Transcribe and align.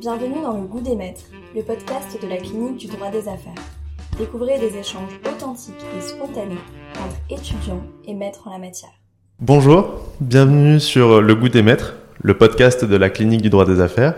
Bienvenue 0.00 0.42
dans 0.42 0.58
Le 0.58 0.66
Goût 0.66 0.82
des 0.82 0.94
Maîtres, 0.94 1.24
le 1.54 1.62
podcast 1.62 2.20
de 2.20 2.28
la 2.28 2.36
clinique 2.36 2.76
du 2.76 2.86
droit 2.86 3.10
des 3.10 3.28
affaires. 3.28 3.54
Découvrez 4.18 4.58
des 4.58 4.76
échanges 4.76 5.18
authentiques 5.26 5.74
et 5.96 6.02
spontanés 6.02 6.58
entre 7.02 7.16
étudiants 7.30 7.82
et 8.04 8.12
maîtres 8.12 8.46
en 8.46 8.50
la 8.50 8.58
matière. 8.58 8.90
Bonjour, 9.40 9.94
bienvenue 10.20 10.80
sur 10.80 11.22
Le 11.22 11.34
Goût 11.34 11.48
des 11.48 11.62
Maîtres, 11.62 11.94
le 12.20 12.36
podcast 12.36 12.84
de 12.84 12.94
la 12.94 13.08
clinique 13.08 13.40
du 13.40 13.48
droit 13.48 13.64
des 13.64 13.80
affaires. 13.80 14.16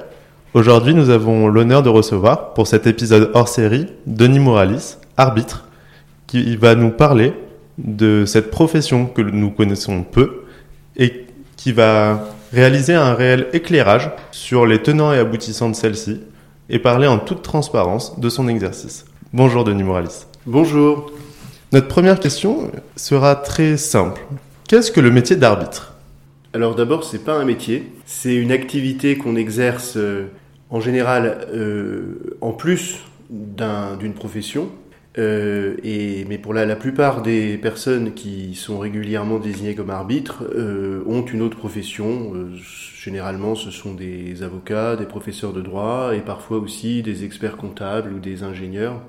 Aujourd'hui, 0.52 0.94
nous 0.94 1.10
avons 1.10 1.46
l'honneur 1.46 1.84
de 1.84 1.90
recevoir, 1.90 2.54
pour 2.54 2.66
cet 2.66 2.88
épisode 2.88 3.30
hors 3.34 3.48
série, 3.48 3.86
Denis 4.04 4.40
Moralis, 4.40 4.96
arbitre, 5.16 5.68
qui 6.26 6.56
va 6.56 6.74
nous 6.74 6.90
parler 6.90 7.34
de 7.78 8.24
cette 8.26 8.50
profession 8.50 9.06
que 9.06 9.22
nous 9.22 9.52
connaissons 9.52 10.02
peu 10.02 10.44
et 10.96 11.26
qui 11.56 11.70
va 11.70 12.24
réaliser 12.52 12.94
un 12.94 13.14
réel 13.14 13.48
éclairage 13.52 14.10
sur 14.30 14.66
les 14.66 14.82
tenants 14.82 15.12
et 15.12 15.18
aboutissants 15.18 15.68
de 15.68 15.74
celle-ci 15.74 16.20
et 16.70 16.78
parler 16.78 17.06
en 17.06 17.18
toute 17.18 17.42
transparence 17.42 18.18
de 18.18 18.28
son 18.28 18.48
exercice. 18.48 19.04
Bonjour 19.32 19.64
Denis 19.64 19.82
Moralis. 19.82 20.26
Bonjour. 20.46 21.10
Notre 21.72 21.88
première 21.88 22.18
question 22.18 22.70
sera 22.96 23.36
très 23.36 23.76
simple. 23.76 24.22
Qu'est-ce 24.68 24.90
que 24.90 25.00
le 25.00 25.10
métier 25.10 25.36
d'arbitre? 25.36 25.94
Alors 26.54 26.74
d'abord, 26.74 27.04
c'est 27.04 27.24
pas 27.24 27.34
un 27.34 27.44
métier, 27.44 27.92
c'est 28.06 28.34
une 28.34 28.52
activité 28.52 29.18
qu'on 29.18 29.36
exerce 29.36 29.96
euh, 29.96 30.28
en 30.70 30.80
général 30.80 31.46
euh, 31.52 32.36
en 32.40 32.52
plus 32.52 33.00
d'une 33.28 34.14
profession. 34.14 34.70
Euh, 35.18 35.74
mais 36.28 36.38
pour 36.38 36.54
la, 36.54 36.76
plupart 36.76 37.22
des 37.22 37.58
personnes 37.58 38.14
qui 38.14 38.54
sont 38.54 38.78
régulièrement 38.78 39.38
désignées 39.38 39.74
comme 39.74 39.90
arbitres 39.90 40.44
euh, 40.54 41.02
ont 41.06 41.24
une 41.24 41.42
autre 41.42 41.56
profession. 41.56 42.32
Euh, 42.34 42.56
généralement, 42.96 43.54
ce 43.54 43.70
sont 43.70 43.94
des 43.94 44.42
avocats, 44.42 44.96
des 44.96 45.06
professeurs 45.06 45.52
de 45.52 45.60
droit 45.60 46.12
et 46.14 46.20
parfois 46.20 46.58
aussi 46.58 47.02
des 47.02 47.24
experts 47.24 47.56
comptables 47.56 48.12
ou 48.12 48.20
des 48.20 48.42
ingénieurs 48.44 49.02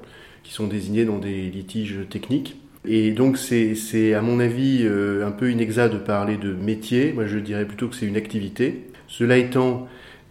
qui 0.44 0.54
sont 0.54 0.68
désignés 0.68 1.06
dans 1.06 1.20
des 1.20 1.50
litiges 1.50 2.00
techniques. 2.10 2.60
Et 2.86 3.12
donc 3.12 3.38
c'est 3.38 4.14
à 4.14 4.22
mon 4.22 4.40
avis 4.40 4.88
un 4.88 5.32
peu 5.32 5.52
inexact 5.52 5.94
de 5.94 6.00
parler 6.00 6.38
de 6.38 6.54
métier. 6.54 7.12
Moi, 7.12 7.26
je 7.26 7.38
dirais 7.38 7.66
plutôt 7.66 7.90
que 7.90 7.96
c'est 7.96 8.06
une 8.06 8.16
activité. 8.16 8.86
Cela 9.08 9.38
étant, 9.38 9.88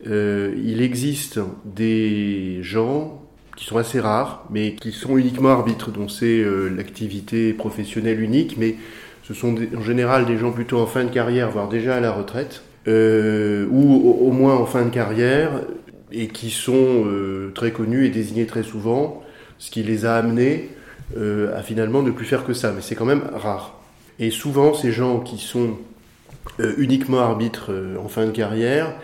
il 0.06 0.80
existe 0.80 1.40
des 1.66 2.60
gens 2.62 3.17
qui 3.58 3.64
sont 3.64 3.76
assez 3.76 3.98
rares, 3.98 4.44
mais 4.50 4.74
qui 4.74 4.92
sont 4.92 5.18
uniquement 5.18 5.48
arbitres, 5.48 5.90
dont 5.90 6.08
c'est 6.08 6.38
euh, 6.38 6.68
l'activité 6.68 7.52
professionnelle 7.52 8.20
unique, 8.20 8.54
mais 8.56 8.76
ce 9.24 9.34
sont 9.34 9.56
en 9.76 9.82
général 9.82 10.26
des 10.26 10.38
gens 10.38 10.52
plutôt 10.52 10.78
en 10.78 10.86
fin 10.86 11.02
de 11.02 11.10
carrière, 11.10 11.50
voire 11.50 11.68
déjà 11.68 11.96
à 11.96 12.00
la 12.00 12.12
retraite, 12.12 12.62
euh, 12.86 13.66
ou 13.70 14.16
au, 14.26 14.30
moins 14.30 14.54
en 14.54 14.64
fin 14.64 14.84
de 14.84 14.90
carrière, 14.90 15.50
et 16.12 16.28
qui 16.28 16.50
sont 16.50 17.04
euh, 17.04 17.50
très 17.52 17.72
connus 17.72 18.06
et 18.06 18.10
désignés 18.10 18.46
très 18.46 18.62
souvent, 18.62 19.24
ce 19.58 19.72
qui 19.72 19.82
les 19.82 20.06
a 20.06 20.14
amenés 20.14 20.70
euh, 21.16 21.58
à 21.58 21.62
finalement 21.62 22.00
ne 22.00 22.12
plus 22.12 22.26
faire 22.26 22.46
que 22.46 22.54
ça, 22.54 22.72
mais 22.72 22.80
c'est 22.80 22.94
quand 22.94 23.04
même 23.04 23.24
rare. 23.34 23.80
Et 24.20 24.30
souvent, 24.30 24.72
ces 24.72 24.92
gens 24.92 25.18
qui 25.18 25.38
sont 25.38 25.76
uniquement 26.78 27.18
arbitres 27.18 27.70
en 28.02 28.08
fin 28.08 28.24
de 28.24 28.30
carrière 28.30 28.94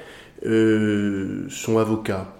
sont 0.42 1.78
avocats 1.78 2.34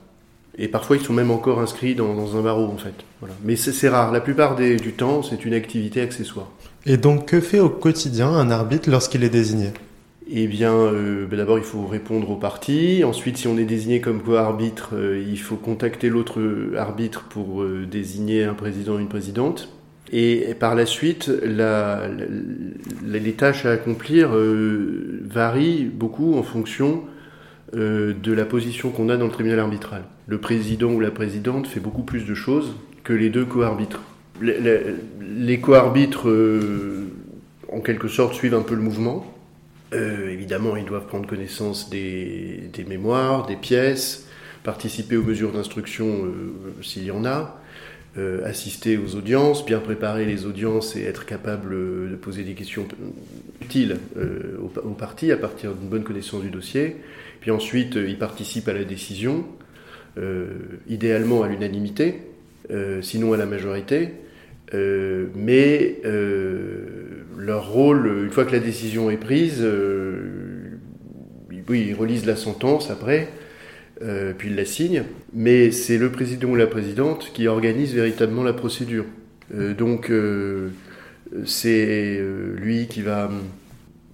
et 0.56 0.68
parfois, 0.68 0.96
ils 0.96 1.02
sont 1.02 1.12
même 1.12 1.30
encore 1.30 1.60
inscrits 1.60 1.94
dans, 1.94 2.14
dans 2.14 2.36
un 2.36 2.42
barreau, 2.42 2.66
en 2.66 2.76
fait. 2.76 2.94
Voilà. 3.20 3.34
Mais 3.44 3.56
c'est 3.56 3.88
rare. 3.88 4.12
La 4.12 4.20
plupart 4.20 4.54
des, 4.54 4.76
du 4.76 4.92
temps, 4.92 5.22
c'est 5.22 5.44
une 5.44 5.54
activité 5.54 6.00
accessoire. 6.00 6.50
Et 6.86 6.96
donc, 6.96 7.26
que 7.26 7.40
fait 7.40 7.60
au 7.60 7.70
quotidien 7.70 8.28
un 8.28 8.50
arbitre 8.50 8.90
lorsqu'il 8.90 9.24
est 9.24 9.30
désigné? 9.30 9.70
Eh 10.30 10.46
bien, 10.46 10.72
euh, 10.72 11.26
ben 11.26 11.36
d'abord, 11.36 11.58
il 11.58 11.64
faut 11.64 11.86
répondre 11.86 12.30
aux 12.30 12.36
parties. 12.36 13.04
Ensuite, 13.04 13.36
si 13.36 13.48
on 13.48 13.58
est 13.58 13.64
désigné 13.64 14.00
comme 14.00 14.22
co-arbitre, 14.22 14.90
euh, 14.94 15.22
il 15.26 15.38
faut 15.38 15.56
contacter 15.56 16.08
l'autre 16.08 16.40
arbitre 16.78 17.24
pour 17.24 17.62
euh, 17.62 17.86
désigner 17.90 18.44
un 18.44 18.54
président 18.54 18.94
ou 18.94 18.98
une 19.00 19.08
présidente. 19.08 19.68
Et, 20.12 20.54
par 20.58 20.74
la 20.74 20.86
suite, 20.86 21.30
la, 21.42 22.08
la, 22.08 23.18
les 23.18 23.32
tâches 23.32 23.66
à 23.66 23.72
accomplir 23.72 24.30
varient 25.24 25.84
beaucoup 25.84 26.38
en 26.38 26.42
fonction 26.42 27.02
de 27.74 28.32
la 28.32 28.44
position 28.44 28.90
qu'on 28.90 29.08
a 29.08 29.16
dans 29.16 29.26
le 29.26 29.32
tribunal 29.32 29.58
arbitral. 29.58 30.04
Le 30.26 30.38
président 30.38 30.92
ou 30.92 31.00
la 31.00 31.10
présidente 31.10 31.66
fait 31.66 31.80
beaucoup 31.80 32.02
plus 32.02 32.24
de 32.24 32.34
choses 32.34 32.76
que 33.04 33.12
les 33.12 33.30
deux 33.30 33.44
co-arbitres. 33.44 34.02
Les, 34.40 34.58
les, 35.20 35.60
co-arbitres, 35.60 36.28
euh, 36.28 37.06
en 37.70 37.80
quelque 37.80 38.08
sorte, 38.08 38.34
suivent 38.34 38.54
un 38.54 38.62
peu 38.62 38.74
le 38.74 38.80
mouvement. 38.80 39.32
Euh, 39.92 40.28
évidemment, 40.30 40.76
ils 40.76 40.84
doivent 40.84 41.06
prendre 41.06 41.28
connaissance 41.28 41.90
des, 41.90 42.70
mémoires, 42.88 43.46
des 43.46 43.56
pièces, 43.56 44.26
participer 44.64 45.16
aux 45.16 45.22
mesures 45.22 45.52
d'instruction 45.52 46.24
euh, 46.24 46.52
s'il 46.82 47.04
y 47.04 47.10
en 47.10 47.24
a, 47.24 47.60
euh, 48.16 48.44
assister 48.44 48.96
aux 48.96 49.16
audiences, 49.16 49.64
bien 49.66 49.80
préparer 49.80 50.24
les 50.24 50.46
audiences 50.46 50.94
et 50.96 51.02
être 51.02 51.26
capable 51.26 51.70
de 51.70 52.16
poser 52.16 52.44
des 52.44 52.54
questions 52.54 52.86
utiles 53.60 53.96
euh, 54.16 54.58
aux, 54.62 54.78
aux 54.80 54.94
parties 54.94 55.32
à 55.32 55.36
partir 55.36 55.74
d'une 55.74 55.88
bonne 55.88 56.04
connaissance 56.04 56.42
du 56.42 56.50
dossier. 56.50 56.96
Puis 57.40 57.50
ensuite, 57.50 57.96
ils 57.96 58.18
participent 58.18 58.68
à 58.68 58.72
la 58.72 58.84
décision, 58.84 59.44
euh, 60.16 60.46
idéalement 60.88 61.42
à 61.42 61.48
l'unanimité, 61.48 62.22
euh, 62.70 63.02
sinon 63.02 63.32
à 63.32 63.36
la 63.36 63.46
majorité. 63.46 64.10
Euh, 64.72 65.26
mais 65.34 66.00
leur 67.36 67.70
rôle, 67.70 68.22
une 68.24 68.30
fois 68.30 68.44
que 68.44 68.52
la 68.52 68.60
décision 68.60 69.10
est 69.10 69.16
prise, 69.16 69.66
oui, 71.68 71.86
ils 71.88 71.94
relisent 71.94 72.26
la 72.26 72.36
sentence 72.36 72.90
après, 72.90 73.28
puis 74.38 74.48
ils 74.50 74.56
la 74.56 74.64
signent. 74.64 75.04
Mais 75.32 75.70
c'est 75.70 75.98
le 75.98 76.10
président 76.10 76.48
ou 76.48 76.56
la 76.56 76.66
présidente 76.66 77.30
qui 77.32 77.46
organise 77.46 77.94
véritablement 77.94 78.42
la 78.42 78.52
procédure. 78.52 79.04
donc 79.78 80.10
c'est 81.44 82.20
lui 82.56 82.86
qui 82.86 83.02
va 83.02 83.30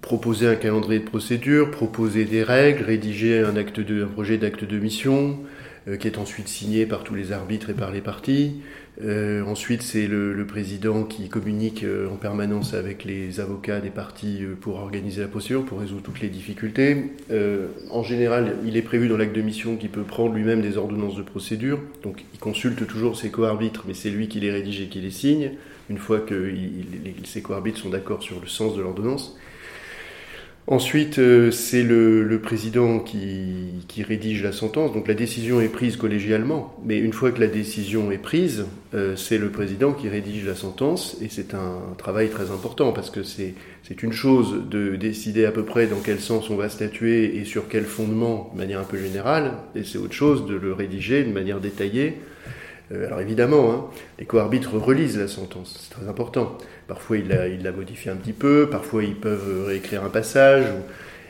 proposer 0.01 0.47
un 0.47 0.55
calendrier 0.55 0.99
de 0.99 1.05
procédure, 1.05 1.71
proposer 1.71 2.25
des 2.25 2.43
règles, 2.43 2.83
rédiger 2.83 3.39
un, 3.39 3.55
acte 3.55 3.79
de, 3.79 4.03
un 4.03 4.07
projet 4.07 4.37
d'acte 4.37 4.65
de 4.65 4.79
mission, 4.79 5.39
euh, 5.39 5.61
qui 5.99 6.07
est 6.07 6.17
ensuite 6.17 6.47
signé 6.47 6.85
par 6.85 7.03
tous 7.03 7.15
les 7.15 7.31
arbitres 7.31 7.71
et 7.71 7.73
par 7.73 7.91
les 7.91 8.01
parties. 8.01 8.61
Euh, 9.03 9.43
ensuite, 9.45 9.81
c'est 9.81 10.07
le, 10.07 10.45
président 10.45 11.03
qui 11.03 11.29
communique 11.29 11.83
euh, 11.83 12.09
en 12.09 12.17
permanence 12.17 12.73
avec 12.73 13.05
les 13.05 13.39
avocats 13.39 13.79
des 13.79 13.89
parties 13.89 14.39
euh, 14.41 14.55
pour 14.59 14.75
organiser 14.75 15.21
la 15.21 15.27
procédure, 15.27 15.63
pour 15.63 15.79
résoudre 15.79 16.01
toutes 16.01 16.19
les 16.19 16.27
difficultés. 16.27 17.05
Euh, 17.31 17.67
en 17.89 18.03
général, 18.03 18.57
il 18.65 18.75
est 18.75 18.81
prévu 18.81 19.07
dans 19.07 19.17
l'acte 19.17 19.35
de 19.35 19.41
mission 19.41 19.77
qu'il 19.77 19.89
peut 19.89 20.03
prendre 20.03 20.33
lui-même 20.33 20.61
des 20.61 20.77
ordonnances 20.77 21.15
de 21.15 21.21
procédure. 21.21 21.79
Donc, 22.03 22.25
il 22.33 22.39
consulte 22.39 22.85
toujours 22.85 23.17
ses 23.17 23.31
co-arbitres, 23.31 23.85
mais 23.87 23.93
c'est 23.93 24.09
lui 24.09 24.27
qui 24.27 24.39
les 24.39 24.51
rédige 24.51 24.81
et 24.81 24.87
qui 24.87 24.99
les 24.99 25.11
signe, 25.11 25.51
une 25.89 25.97
fois 25.97 26.19
que 26.19 26.51
il, 26.53 27.25
ses 27.25 27.41
co-arbitres 27.41 27.79
sont 27.79 27.89
d'accord 27.89 28.21
sur 28.21 28.41
le 28.41 28.47
sens 28.47 28.75
de 28.75 28.81
l'ordonnance. 28.81 29.37
Ensuite, 30.67 31.17
euh, 31.17 31.49
c'est 31.49 31.81
le, 31.81 32.39
président 32.41 32.99
qui, 32.99 33.83
qui, 33.87 34.03
rédige 34.03 34.43
la 34.43 34.51
sentence. 34.51 34.93
Donc 34.93 35.07
la 35.07 35.15
décision 35.15 35.59
est 35.59 35.67
prise 35.67 35.97
collégialement, 35.97 36.75
mais 36.85 36.99
une 36.99 37.13
fois 37.13 37.31
que 37.31 37.39
la 37.39 37.47
décision 37.47 38.11
est 38.11 38.19
prise, 38.19 38.65
euh, 38.93 39.15
c'est 39.15 39.39
le 39.39 39.49
président 39.49 39.91
qui 39.91 40.07
rédige 40.07 40.45
la 40.45 40.55
sentence, 40.55 41.17
et 41.21 41.27
c'est 41.29 41.55
un 41.55 41.79
travail 41.97 42.29
très 42.29 42.51
important 42.51 42.93
parce 42.93 43.09
que 43.09 43.23
c'est 43.23 43.55
une 44.03 44.13
chose 44.13 44.69
de 44.69 44.95
décider 44.95 45.45
à 45.45 45.51
peu 45.51 45.65
près 45.65 45.87
dans 45.87 45.99
quel 45.99 46.19
sens 46.19 46.49
on 46.49 46.55
va 46.55 46.69
statuer 46.69 47.37
et 47.37 47.43
sur 47.43 47.67
quel 47.67 47.83
fondement, 47.83 48.51
de 48.53 48.59
manière 48.59 48.79
un 48.79 48.85
peu 48.85 48.97
générale, 48.97 49.53
et 49.75 49.83
c'est 49.83 49.97
autre 49.97 50.13
chose 50.13 50.45
de 50.45 50.55
le 50.55 50.73
rédiger 50.73 51.23
de 51.23 51.31
manière 51.31 51.59
détaillée. 51.59 52.17
Euh, 52.91 53.05
alors 53.07 53.21
évidemment, 53.21 53.71
hein, 53.71 53.85
les 54.19 54.25
co-arbitres 54.25 54.75
relisent 54.77 55.17
la 55.17 55.27
sentence, 55.27 55.79
c'est 55.81 55.95
très 55.95 56.09
important. 56.09 56.57
Parfois, 56.87 57.17
ils 57.17 57.27
la, 57.27 57.71
modifient 57.71 58.09
un 58.09 58.15
petit 58.15 58.33
peu, 58.33 58.67
parfois, 58.69 59.03
ils 59.03 59.15
peuvent 59.15 59.65
réécrire 59.67 60.03
un 60.03 60.09
passage, 60.09 60.65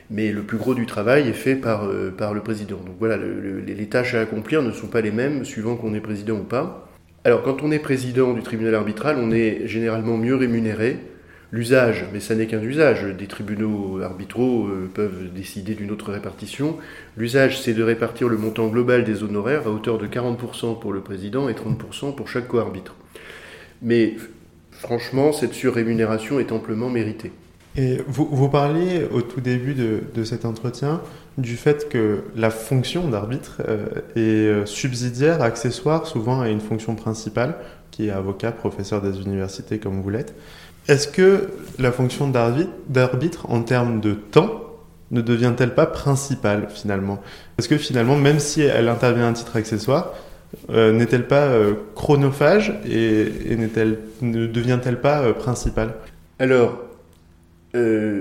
mais 0.09 0.31
le 0.31 0.41
plus 0.41 0.57
gros 0.57 0.73
du 0.73 0.85
travail 0.85 1.27
est 1.27 1.33
fait 1.33 1.55
par, 1.55 1.85
euh, 1.85 2.11
le 2.33 2.41
président. 2.41 2.77
Donc 2.77 2.95
voilà, 2.99 3.17
le, 3.17 3.39
le, 3.39 3.59
les 3.59 3.87
tâches 3.87 4.15
à 4.15 4.21
accomplir 4.21 4.61
ne 4.61 4.71
sont 4.71 4.87
pas 4.87 5.01
les 5.01 5.11
mêmes 5.11 5.45
suivant 5.45 5.75
qu'on 5.75 5.93
est 5.93 6.01
président 6.01 6.35
ou 6.35 6.43
pas. 6.43 6.87
Alors, 7.23 7.43
quand 7.43 7.61
on 7.61 7.71
est 7.71 7.79
président 7.79 8.33
du 8.33 8.41
tribunal 8.41 8.73
arbitral, 8.73 9.17
on 9.19 9.31
est 9.31 9.67
généralement 9.67 10.17
mieux 10.17 10.35
rémunéré. 10.35 10.97
L'usage, 11.51 12.05
mais 12.13 12.21
ça 12.21 12.33
n'est 12.33 12.47
qu'un 12.47 12.61
usage, 12.61 13.03
des 13.03 13.27
tribunaux 13.27 14.01
arbitraux 14.01 14.67
euh, 14.67 14.89
peuvent 14.93 15.33
décider 15.33 15.73
d'une 15.75 15.91
autre 15.91 16.13
répartition. 16.13 16.77
L'usage, 17.17 17.61
c'est 17.61 17.73
de 17.73 17.83
répartir 17.83 18.29
le 18.29 18.37
montant 18.37 18.67
global 18.67 19.03
des 19.03 19.21
honoraires 19.21 19.67
à 19.67 19.69
hauteur 19.69 19.97
de 19.97 20.07
40% 20.07 20.79
pour 20.79 20.93
le 20.93 21.01
président 21.01 21.49
et 21.49 21.53
30% 21.53 22.15
pour 22.15 22.29
chaque 22.29 22.47
co-arbitre. 22.47 22.95
Mais 23.81 24.15
franchement, 24.71 25.33
cette 25.33 25.53
surrémunération 25.53 26.39
est 26.39 26.53
amplement 26.53 26.89
méritée. 26.89 27.33
Et 27.75 27.99
vous, 28.07 28.49
parliez 28.49 29.07
au 29.11 29.21
tout 29.21 29.39
début 29.39 29.73
de, 29.73 30.23
cet 30.23 30.43
entretien 30.43 31.01
du 31.37 31.55
fait 31.55 31.87
que 31.87 32.23
la 32.35 32.49
fonction 32.49 33.07
d'arbitre 33.07 33.61
euh, 33.67 33.85
est 34.17 34.65
subsidiaire, 34.65 35.41
accessoire 35.41 36.05
souvent 36.05 36.41
à 36.41 36.49
une 36.49 36.59
fonction 36.59 36.95
principale, 36.95 37.55
qui 37.91 38.07
est 38.07 38.11
avocat, 38.11 38.51
professeur 38.51 39.01
des 39.01 39.19
universités 39.21 39.77
comme 39.77 40.01
vous 40.01 40.09
l'êtes. 40.09 40.33
Est-ce 40.87 41.07
que 41.07 41.49
la 41.77 41.91
fonction 41.91 42.27
d'arbitre, 42.27 43.49
en 43.49 43.61
termes 43.61 44.01
de 44.01 44.13
temps, 44.13 44.63
ne 45.11 45.21
devient-elle 45.21 45.75
pas 45.75 45.85
principale 45.85 46.67
finalement? 46.69 47.21
Parce 47.55 47.67
que 47.67 47.77
finalement, 47.77 48.15
même 48.15 48.39
si 48.39 48.61
elle 48.61 48.87
intervient 48.87 49.29
à 49.29 49.33
titre 49.33 49.57
accessoire, 49.57 50.13
euh, 50.69 50.91
n'est-elle 50.91 51.27
pas 51.27 51.45
euh, 51.45 51.73
chronophage 51.95 52.73
et, 52.85 53.55
ne 53.55 54.47
devient-elle 54.47 54.99
pas 54.99 55.21
euh, 55.21 55.33
principale? 55.33 55.93
Alors, 56.39 56.77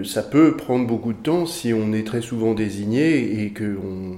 ça 0.05 0.22
peut 0.22 0.56
prendre 0.56 0.87
beaucoup 0.87 1.12
de 1.12 1.19
temps 1.19 1.44
si 1.44 1.75
on 1.75 1.93
est 1.93 2.06
très 2.06 2.20
souvent 2.20 2.55
désigné 2.55 3.43
et 3.43 3.52
qu'on 3.52 4.14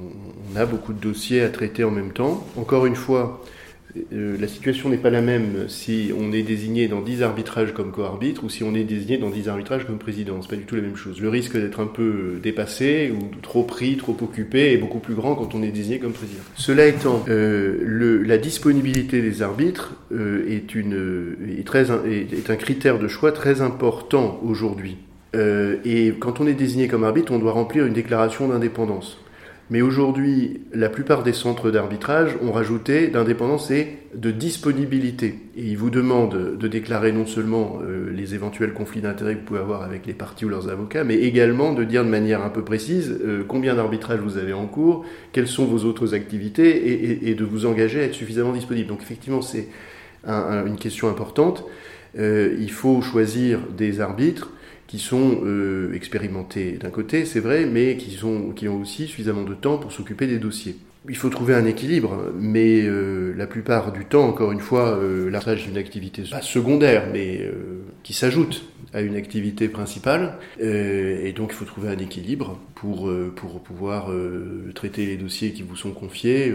on 0.53 0.57
a 0.57 0.67
beaucoup 0.67 0.93
de 0.93 1.01
dossiers 1.01 1.43
à 1.43 1.49
traiter 1.49 1.85
en 1.85 1.91
même 1.91 2.13
temps. 2.13 2.47
Encore 2.59 2.85
une 2.85 2.97
fois, 2.97 3.43
la 4.11 4.49
situation 4.49 4.89
n'est 4.89 4.97
pas 4.97 5.11
la 5.11 5.21
même 5.21 5.69
si 5.69 6.13
on 6.19 6.33
est 6.33 6.43
désigné 6.43 6.89
dans 6.89 7.03
10 7.03 7.23
arbitrages 7.23 7.75
comme 7.75 7.93
co-arbitre 7.93 8.45
ou 8.45 8.49
si 8.49 8.65
on 8.65 8.75
est 8.75 8.85
désigné 8.85 9.19
dans 9.19 9.29
10 9.29 9.49
arbitrages 9.49 9.87
comme 9.87 9.99
président. 9.99 10.41
C'est 10.41 10.49
pas 10.49 10.57
du 10.57 10.65
tout 10.65 10.77
la 10.77 10.83
même 10.83 10.97
chose. 10.97 11.21
Le 11.21 11.29
risque 11.29 11.59
d'être 11.59 11.81
un 11.81 11.87
peu 11.87 12.39
dépassé 12.43 13.13
ou 13.13 13.37
trop 13.43 13.65
pris, 13.65 13.97
trop 13.97 14.17
occupé 14.23 14.73
est 14.73 14.79
beaucoup 14.79 14.99
plus 14.99 15.15
grand 15.15 15.35
quand 15.35 15.55
on 15.55 15.63
est 15.63 15.71
désigné 15.71 15.99
comme 15.99 16.13
président. 16.13 16.41
Cela 16.57 16.87
étant, 16.87 17.25
euh, 17.29 18.23
la 18.25 18.39
disponibilité 18.39 19.21
des 19.21 19.43
arbitres 19.43 19.95
euh, 20.13 20.47
est, 20.49 22.51
un 22.51 22.57
critère 22.57 22.99
de 22.99 23.09
choix 23.09 23.33
très 23.33 23.61
important 23.61 24.41
aujourd'hui. 24.43 24.97
et 25.35 26.13
quand 26.19 26.41
on 26.41 26.47
est 26.47 26.55
désigné 26.55 26.89
comme 26.89 27.05
arbitre, 27.05 27.33
on 27.33 27.39
doit 27.39 27.53
remplir 27.53 27.87
une 27.87 27.93
déclaration 27.93 28.49
d'indépendance. 28.49 29.19
Mais 29.71 29.81
aujourd'hui, 29.81 30.61
la 30.75 30.89
plupart 30.89 31.23
des 31.23 31.33
centres 31.33 31.71
d'arbitrage 31.71 32.37
ont 32.43 32.53
rajouté 32.53 33.09
d'indépendance 33.09 33.71
et 33.71 33.99
de 34.15 34.31
disponibilité. 34.31 35.39
Et 35.57 35.65
ils 35.65 35.79
vous 35.79 35.89
demandent 35.89 36.59
de 36.59 36.69
déclarer 36.69 37.13
non 37.13 37.25
seulement 37.27 37.79
euh, 37.83 38.11
les 38.13 38.35
éventuels 38.35 38.75
conflits 38.75 39.01
d'intérêts 39.01 39.35
que 39.35 39.41
vous 39.41 39.47
pouvez 39.47 39.61
avoir 39.61 39.83
avec 39.83 40.05
les 40.05 40.13
parties 40.13 40.45
ou 40.45 40.49
leurs 40.49 40.69
avocats, 40.69 41.05
mais 41.05 41.17
également 41.17 41.73
de 41.73 41.85
dire 41.85 42.05
de 42.05 42.11
manière 42.11 42.43
un 42.45 42.51
peu 42.51 42.63
précise 42.63 43.19
euh, 43.25 43.45
combien 43.47 43.75
d'arbitrages 43.75 44.21
vous 44.21 44.37
avez 44.37 44.53
en 44.53 44.67
cours, 44.67 45.07
quelles 45.33 45.49
sont 45.49 45.65
vos 45.65 45.87
autres 45.89 46.15
activités, 46.15 47.29
et, 47.29 47.35
de 47.35 47.45
vous 47.45 47.65
engager 47.65 48.01
à 48.01 48.05
être 48.05 48.15
suffisamment 48.15 48.53
disponible. 48.53 48.89
Donc 48.89 49.01
effectivement, 49.01 49.41
c'est 49.41 49.69
une 50.27 50.77
question 50.79 51.09
importante. 51.09 51.65
Euh, 52.19 52.55
il 52.59 52.71
faut 52.71 53.01
choisir 53.01 53.61
des 53.77 54.01
arbitres 54.01 54.51
qui 54.93 54.99
sont 54.99 55.41
euh, 55.47 55.95
expérimentés 55.95 56.73
d'un 56.73 56.91
côté, 56.91 57.25
c'est 57.25 57.41
vrai, 57.41 57.65
mais 57.65 57.97
qui, 57.97 58.23
ont 58.23 58.79
aussi 58.79 59.07
suffisamment 59.07 59.43
de 59.43 59.55
temps 59.55 59.79
pour 59.79 59.91
s'occuper 59.91 60.27
des 60.27 60.39
dossiers. 60.39 60.77
Il 61.09 61.17
faut 61.17 61.31
trouver 61.31 61.55
un 61.55 61.65
équilibre, 61.65 62.31
mais 62.39 62.83
euh, 62.83 63.33
la 63.35 63.47
plupart 63.47 63.93
du 63.93 64.05
temps, 64.05 64.29
encore 64.29 64.53
une 64.53 64.61
fois, 64.61 64.99
euh, 64.99 65.31
l'arbitrage 65.31 65.67
est 65.67 65.71
une 65.71 65.79
activité 65.79 66.25
pas 66.31 66.43
secondaire, 66.43 67.07
mais 67.11 67.41
euh, 67.41 67.87
qui 68.03 68.13
s'ajoute 68.13 68.67
à 68.93 69.01
une 69.01 69.17
activité 69.17 69.69
principale, 69.69 70.35
euh, 70.61 71.25
et 71.25 71.33
donc 71.33 71.51
il 71.53 71.57
faut 71.57 71.65
trouver 71.65 71.89
un 71.89 71.99
équilibre 71.99 72.59
pour, 72.75 73.11
pour 73.37 73.61
pouvoir 73.61 74.11
traiter 74.75 75.07
les 75.07 75.17
dossiers 75.17 75.53
qui 75.53 75.63
vous 75.63 75.77
sont 75.77 75.93
confiés 75.93 76.53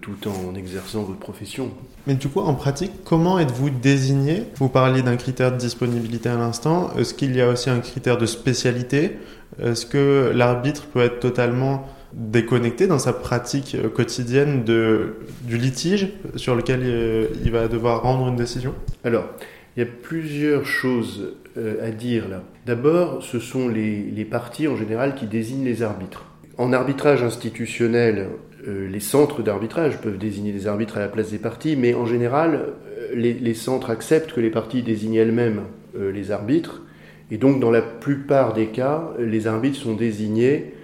tout 0.00 0.16
en 0.28 0.54
exerçant 0.54 1.02
votre 1.02 1.18
profession. 1.18 1.70
Mais 2.06 2.14
du 2.14 2.28
coup, 2.28 2.40
en 2.40 2.54
pratique, 2.54 2.92
comment 3.04 3.38
êtes-vous 3.38 3.70
désigné? 3.70 4.44
Vous 4.56 4.68
parliez 4.68 5.02
d'un 5.02 5.16
critère 5.16 5.50
de 5.50 5.56
disponibilité 5.58 6.28
à 6.28 6.36
l'instant. 6.36 6.90
Est-ce 6.96 7.14
qu'il 7.14 7.34
y 7.34 7.40
a 7.40 7.48
aussi 7.48 7.68
un 7.68 7.80
critère 7.80 8.16
de 8.16 8.26
spécialité? 8.26 9.18
Est-ce 9.60 9.86
que 9.86 10.30
l'arbitre 10.34 10.86
peut 10.86 11.00
être 11.00 11.18
totalement 11.18 11.88
déconnecté 12.12 12.86
dans 12.86 12.98
sa 12.98 13.12
pratique 13.12 13.76
euh, 13.76 13.88
quotidienne 13.88 14.64
de, 14.64 15.16
du 15.42 15.58
litige 15.58 16.08
sur 16.36 16.56
lequel 16.56 16.80
euh, 16.82 17.26
il 17.44 17.50
va 17.50 17.68
devoir 17.68 18.02
rendre 18.02 18.28
une 18.28 18.36
décision? 18.36 18.74
Alors, 19.04 19.26
il 19.76 19.80
y 19.80 19.82
a 19.82 19.86
plusieurs 19.86 20.66
choses 20.66 21.36
euh, 21.56 21.86
à 21.86 21.90
dire 21.90 22.28
là. 22.28 22.42
D'abord, 22.66 23.22
ce 23.22 23.38
sont 23.38 23.68
les, 23.68 24.02
les, 24.02 24.24
parties 24.24 24.68
en 24.68 24.76
général 24.76 25.14
qui 25.14 25.26
désignent 25.26 25.64
les 25.64 25.82
arbitres. 25.82 26.26
En 26.58 26.72
arbitrage 26.72 27.22
institutionnel, 27.22 28.28
les 28.66 29.00
centres 29.00 29.42
d'arbitrage 29.42 29.98
peuvent 30.02 30.18
désigner 30.18 30.52
des 30.52 30.66
arbitres 30.66 30.98
à 30.98 31.00
la 31.00 31.08
place 31.08 31.30
des 31.30 31.38
parties, 31.38 31.74
mais 31.76 31.94
en 31.94 32.04
général, 32.04 32.74
les, 33.14 33.32
les 33.32 33.54
centres 33.54 33.88
acceptent 33.88 34.34
que 34.34 34.40
les 34.40 34.50
parties 34.50 34.82
désignent 34.82 35.14
elles-mêmes 35.14 35.62
les 35.98 36.30
arbitres, 36.30 36.82
et 37.30 37.38
donc 37.38 37.60
dans 37.60 37.70
la 37.70 37.82
plupart 37.82 38.52
des 38.52 38.66
cas, 38.66 39.10
les 39.18 39.46
arbitres 39.46 39.78
sont 39.78 39.94
désignés 39.94 40.74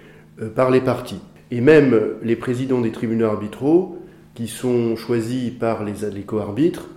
euh, 0.41 0.49
par 0.49 0.71
les 0.71 0.81
partis. 0.81 1.19
Et 1.51 1.61
même 1.61 1.99
les 2.23 2.35
présidents 2.35 2.81
des 2.81 2.91
tribunaux 2.91 3.25
arbitraux, 3.25 3.97
qui 4.33 4.47
sont 4.47 4.95
choisis 4.95 5.51
par 5.51 5.83
les, 5.83 6.09
les 6.13 6.21
co-arbitres, 6.21 6.89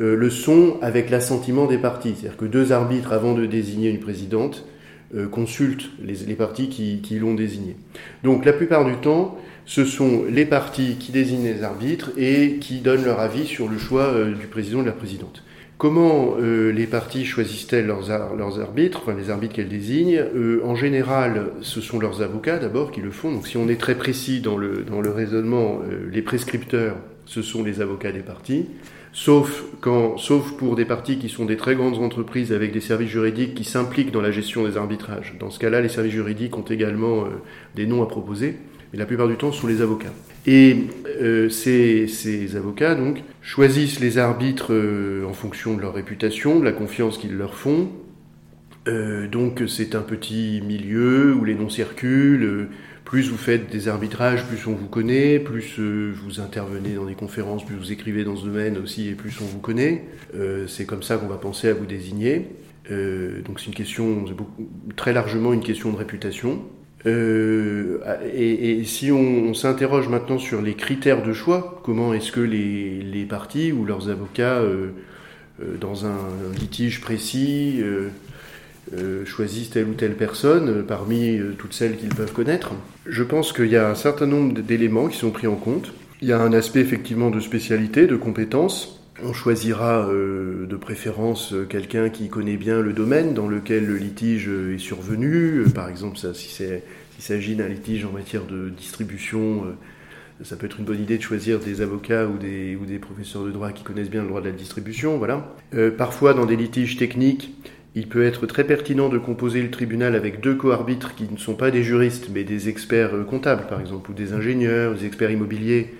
euh, 0.00 0.16
le 0.16 0.30
sont 0.30 0.76
avec 0.82 1.10
l'assentiment 1.10 1.66
des 1.66 1.78
partis. 1.78 2.14
C'est-à-dire 2.16 2.36
que 2.36 2.44
deux 2.44 2.72
arbitres, 2.72 3.12
avant 3.12 3.34
de 3.34 3.46
désigner 3.46 3.90
une 3.90 4.00
présidente, 4.00 4.66
euh, 5.14 5.28
consultent 5.28 5.90
les, 6.02 6.14
les 6.26 6.34
partis 6.34 6.68
qui, 6.68 7.00
qui 7.02 7.18
l'ont 7.18 7.34
désignée. 7.34 7.76
Donc 8.22 8.44
la 8.44 8.52
plupart 8.52 8.84
du 8.84 8.96
temps, 8.96 9.38
ce 9.66 9.84
sont 9.84 10.24
les 10.28 10.44
partis 10.44 10.96
qui 10.98 11.12
désignent 11.12 11.44
les 11.44 11.62
arbitres 11.62 12.10
et 12.16 12.58
qui 12.60 12.80
donnent 12.80 13.04
leur 13.04 13.20
avis 13.20 13.46
sur 13.46 13.68
le 13.68 13.78
choix 13.78 14.12
du 14.24 14.46
président 14.46 14.80
ou 14.80 14.82
de 14.82 14.88
la 14.88 14.92
présidente. 14.92 15.42
Comment 15.76 16.36
euh, 16.38 16.70
les 16.70 16.86
parties 16.86 17.24
choisissent-elles 17.24 17.86
leurs, 17.86 18.08
leurs, 18.36 18.60
arbitres, 18.60 19.00
enfin 19.02 19.14
les 19.14 19.30
arbitres 19.30 19.54
qu'elles 19.54 19.68
désignent? 19.68 20.16
Euh, 20.16 20.60
En 20.64 20.76
général, 20.76 21.50
ce 21.62 21.80
sont 21.80 21.98
leurs 21.98 22.22
avocats 22.22 22.58
d'abord 22.58 22.92
qui 22.92 23.00
le 23.00 23.10
font. 23.10 23.32
Donc 23.32 23.48
si 23.48 23.56
on 23.56 23.68
est 23.68 23.80
très 23.80 23.96
précis 23.96 24.40
dans 24.40 24.56
le, 24.56 24.84
dans 24.84 25.00
le 25.00 25.10
raisonnement, 25.10 25.80
euh, 25.90 26.08
les 26.12 26.22
prescripteurs, 26.22 26.96
ce 27.26 27.42
sont 27.42 27.64
les 27.64 27.80
avocats 27.80 28.12
des 28.12 28.20
parties. 28.20 28.66
Sauf, 29.16 29.64
quand, 29.80 30.18
sauf 30.18 30.56
pour 30.56 30.76
des 30.76 30.84
parties 30.84 31.18
qui 31.18 31.30
sont 31.30 31.46
des 31.46 31.56
très 31.56 31.74
grandes 31.74 31.98
entreprises 31.98 32.52
avec 32.52 32.72
des 32.72 32.80
services 32.80 33.08
juridiques 33.08 33.54
qui 33.54 33.64
s'impliquent 33.64 34.10
dans 34.10 34.20
la 34.20 34.32
gestion 34.32 34.64
des 34.64 34.76
arbitrages. 34.76 35.36
Dans 35.40 35.50
ce 35.50 35.58
cas-là, 35.60 35.80
les 35.80 35.88
services 35.88 36.12
juridiques 36.12 36.58
ont 36.58 36.62
également 36.62 37.24
des 37.76 37.86
noms 37.86 38.02
à 38.02 38.06
proposer 38.06 38.56
mais 38.94 39.00
la 39.00 39.06
plupart 39.06 39.26
du 39.26 39.34
temps, 39.34 39.50
sont 39.50 39.66
les 39.66 39.82
avocats. 39.82 40.12
Et 40.46 40.84
euh, 41.20 41.48
ces, 41.48 42.06
ces, 42.06 42.54
avocats, 42.54 42.94
donc, 42.94 43.24
choisissent 43.42 43.98
les 43.98 44.18
arbitres 44.18 44.72
euh, 44.72 45.26
en 45.26 45.32
fonction 45.32 45.74
de 45.74 45.80
leur 45.80 45.94
réputation, 45.94 46.60
de 46.60 46.64
la 46.64 46.70
confiance 46.70 47.18
qu'ils 47.18 47.36
leur 47.36 47.56
font. 47.56 47.88
Euh, 48.86 49.26
donc, 49.26 49.64
c'est 49.66 49.96
un 49.96 50.02
petit 50.02 50.62
milieu 50.64 51.34
où 51.34 51.44
les 51.44 51.56
noms 51.56 51.70
circulent. 51.70 52.68
Plus 53.04 53.30
vous 53.30 53.36
faites 53.36 53.70
des 53.70 53.88
arbitrages, 53.88 54.44
plus 54.46 54.66
on 54.66 54.72
vous 54.72 54.88
connaît, 54.88 55.38
plus 55.38 55.78
vous 55.78 56.40
intervenez 56.40 56.94
dans 56.94 57.04
des 57.04 57.14
conférences, 57.14 57.64
plus 57.64 57.76
vous 57.76 57.92
écrivez 57.92 58.24
dans 58.24 58.36
ce 58.36 58.46
domaine 58.46 58.78
aussi, 58.78 59.08
et 59.08 59.12
plus 59.12 59.38
on 59.40 59.44
vous 59.44 59.60
connaît. 59.60 60.04
c'est 60.68 60.86
comme 60.86 61.02
ça 61.02 61.18
qu'on 61.18 61.26
va 61.26 61.36
penser 61.36 61.68
à 61.68 61.74
vous 61.74 61.86
désigner. 61.86 62.46
donc 62.88 63.60
c'est 63.60 63.66
une 63.66 63.74
question, 63.74 64.24
très 64.96 65.12
largement 65.12 65.52
une 65.52 65.62
question 65.62 65.92
de 65.92 65.96
réputation. 65.96 66.62
Euh, 67.06 67.98
et, 68.34 68.82
si 68.84 69.12
on, 69.12 69.52
s'interroge 69.54 70.08
maintenant 70.08 70.38
sur 70.38 70.62
les 70.62 70.74
critères 70.74 71.22
de 71.22 71.32
choix, 71.32 71.80
comment 71.84 72.14
est-ce 72.14 72.32
que 72.32 72.40
les, 72.40 73.26
partis 73.28 73.72
ou 73.72 73.84
leurs 73.84 74.10
avocats, 74.10 74.58
euh, 74.58 74.90
euh, 75.62 75.76
dans 75.80 76.06
un, 76.06 76.18
litige 76.58 77.00
précis, 77.00 77.82
choisissent 79.26 79.70
telle 79.70 79.88
ou 79.88 79.94
telle 79.94 80.14
personne 80.14 80.84
parmi 80.86 81.38
toutes 81.58 81.72
celles 81.72 81.96
qu'ils 81.96 82.14
peuvent 82.14 82.32
connaître, 82.32 82.72
je 83.06 83.22
pense 83.22 83.52
qu'il 83.52 83.68
y 83.68 83.76
a 83.76 83.90
un 83.90 83.94
certain 83.94 84.26
nombre 84.26 84.60
d'éléments 84.60 85.08
qui 85.08 85.16
sont 85.16 85.30
pris 85.30 85.46
en 85.46 85.56
compte. 85.56 85.92
Il 86.22 86.28
y 86.28 86.32
a 86.32 86.40
un 86.40 86.52
aspect 86.52 86.80
effectivement 86.80 87.30
de 87.30 87.40
spécialité, 87.40 88.06
de 88.06 88.16
compétence. 88.16 89.04
On 89.22 89.32
choisira 89.32 90.08
euh, 90.08 90.66
de 90.66 90.76
préférence 90.76 91.54
quelqu'un 91.68 92.08
qui 92.08 92.28
connaît 92.28 92.56
bien 92.56 92.80
le 92.80 92.92
domaine 92.92 93.34
dans 93.34 93.46
lequel 93.46 93.86
le 93.86 93.96
litige 93.96 94.48
est 94.48 94.78
survenu. 94.78 95.58
Euh, 95.58 95.68
par 95.68 95.88
exemple, 95.88 96.16
si 96.16 96.48
s'il 96.48 96.80
s'agit 97.18 97.54
d'un 97.54 97.68
litige 97.68 98.04
en 98.04 98.10
matière 98.10 98.44
de 98.44 98.70
distribution, 98.70 99.64
euh, 99.66 100.44
ça 100.44 100.56
peut 100.56 100.66
être 100.66 100.80
une 100.80 100.84
bonne 100.84 101.00
idée 101.00 101.18
de 101.18 101.22
choisir 101.22 101.60
des 101.60 101.80
avocats 101.80 102.26
ou 102.26 102.38
des, 102.38 102.74
ou 102.74 102.86
des 102.86 102.98
professeurs 102.98 103.44
de 103.44 103.50
droit 103.50 103.70
qui 103.70 103.84
connaissent 103.84 104.10
bien 104.10 104.22
le 104.22 104.28
droit 104.28 104.40
de 104.40 104.46
la 104.46 104.52
distribution. 104.52 105.18
Voilà. 105.18 105.54
parfois, 105.96 106.34
dans 106.34 106.46
des 106.46 106.56
litiges 106.56 106.96
techniques, 106.96 107.54
il 107.94 108.08
peut 108.08 108.24
être 108.24 108.46
très 108.46 108.64
pertinent 108.64 109.08
de 109.08 109.18
composer 109.18 109.62
le 109.62 109.70
tribunal 109.70 110.16
avec 110.16 110.40
deux 110.40 110.54
co-arbitres 110.54 111.14
qui 111.14 111.28
ne 111.30 111.38
sont 111.38 111.54
pas 111.54 111.70
des 111.70 111.82
juristes, 111.82 112.28
mais 112.32 112.44
des 112.44 112.68
experts 112.68 113.12
comptables, 113.28 113.66
par 113.68 113.80
exemple, 113.80 114.10
ou 114.10 114.14
des 114.14 114.32
ingénieurs, 114.32 114.94
des 114.94 115.06
experts 115.06 115.30
immobiliers 115.30 115.94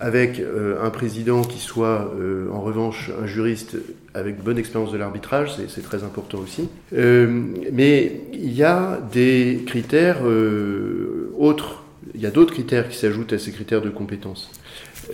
avec 0.00 0.40
euh, 0.40 0.82
un 0.82 0.88
président 0.90 1.42
qui 1.42 1.58
soit 1.58 2.12
euh, 2.18 2.50
en 2.50 2.62
revanche 2.62 3.10
un 3.22 3.26
juriste 3.26 3.76
avec 4.14 4.42
bonne 4.42 4.58
expérience 4.58 4.90
de 4.90 4.98
l'arbitrage, 4.98 5.52
c'est 5.68 5.82
très 5.82 6.02
important 6.02 6.38
aussi. 6.38 6.68
Euh, 6.94 7.28
mais 7.72 8.22
il 8.32 8.52
y 8.52 8.64
a 8.64 8.98
des 9.12 9.62
critères 9.66 10.22
autres, 11.38 11.84
il 12.14 12.20
y 12.20 12.26
a 12.26 12.30
d'autres 12.30 12.54
critères 12.54 12.88
qui 12.88 12.96
s'ajoutent 12.96 13.34
à 13.34 13.38
ces 13.38 13.52
critères 13.52 13.82
de 13.82 13.90
compétence. 13.90 14.50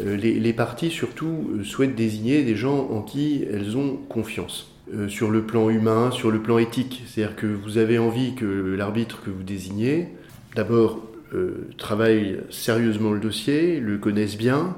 Les, 0.04 0.34
les, 0.34 0.52
parties 0.52 0.90
surtout 0.90 1.60
souhaitent 1.64 1.94
désigner 1.94 2.42
des 2.42 2.54
gens 2.54 2.88
en 2.90 3.02
qui 3.02 3.44
elles 3.50 3.76
ont 3.76 3.96
confiance. 4.08 4.75
Sur 5.08 5.30
le 5.30 5.42
plan 5.42 5.68
humain, 5.68 6.10
sur 6.12 6.30
le 6.30 6.40
plan 6.40 6.58
éthique. 6.58 7.02
C'est-à-dire 7.06 7.36
que 7.36 7.46
vous 7.46 7.78
avez 7.78 7.98
envie 7.98 8.34
que 8.34 8.74
l'arbitre 8.76 9.22
que 9.24 9.30
vous 9.30 9.42
désignez, 9.42 10.08
d'abord, 10.54 11.02
euh, 11.34 11.68
travaillent 11.76 12.38
sérieusement 12.50 13.12
le 13.12 13.18
dossier, 13.18 13.80
le 13.80 13.98
connaissent 13.98 14.38
bien. 14.38 14.76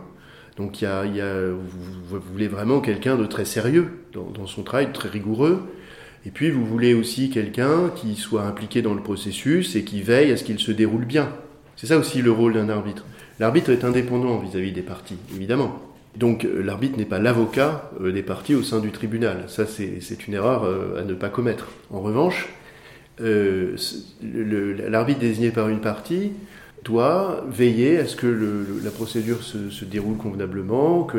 Donc 0.57 0.81
y 0.81 0.87
a, 0.87 1.05
y 1.05 1.21
a, 1.21 1.51
vous, 1.51 2.21
voulez 2.33 2.49
vraiment 2.49 2.81
quelqu'un 2.81 3.17
de 3.17 3.27
très 3.27 3.45
sérieux 3.45 3.91
dans, 4.13 4.47
son 4.47 4.63
travail, 4.63 4.93
très 4.93 5.09
rigoureux. 5.09 5.69
Et 6.27 6.31
puis 6.31 6.51
vous 6.51 6.65
voulez 6.65 6.95
aussi 6.95 7.31
quelqu'un 7.31 7.91
qui 7.95 8.17
soit 8.17 8.43
impliqué 8.43 8.83
dans 8.83 8.95
le 8.95 9.03
processus 9.03 9.77
et 9.77 9.85
qui 9.85 10.03
veille 10.03 10.33
à 10.33 10.37
ce 10.37 10.43
qu'il 10.43 10.59
se 10.59 10.73
déroule 10.73 11.05
bien. 11.05 11.33
C'est 11.77 11.87
ça 11.87 11.99
aussi 11.99 12.23
le 12.23 12.33
rôle 12.33 12.55
d'un 12.55 12.71
arbitre. 12.71 13.05
L'arbitre 13.39 13.71
est 13.71 13.85
indépendant 13.85 14.39
vis-à-vis 14.39 14.73
des 14.73 14.83
parties, 14.83 15.19
évidemment. 15.37 15.81
Donc 16.17 16.45
euh, 16.45 16.63
l'arbitre 16.63 16.99
n'est 16.99 17.05
pas 17.05 17.19
l'avocat 17.19 17.91
euh, 18.01 18.13
des 18.13 18.23
parties 18.23 18.55
au 18.55 18.63
sein 18.63 18.81
du 18.81 18.91
tribunal. 18.91 19.45
Ça, 19.49 19.67
c'est 19.67 20.27
une 20.27 20.35
erreur 20.35 20.65
euh, 20.65 21.01
à 21.01 21.05
ne 21.05 21.15
pas 21.15 21.29
commettre. 21.29 21.69
En 21.91 22.01
revanche, 22.01 22.49
l'arbitre 23.21 25.21
désigné 25.21 25.51
par 25.51 25.69
une 25.69 25.81
partie 25.81 26.33
doit 26.85 27.45
veiller 27.51 27.99
à 27.99 28.07
ce 28.07 28.15
que 28.15 28.65
la 28.85 28.93
procédure 28.93 29.43
se, 29.43 29.85
déroule 29.85 30.17
convenablement, 30.17 31.03
que, 31.03 31.19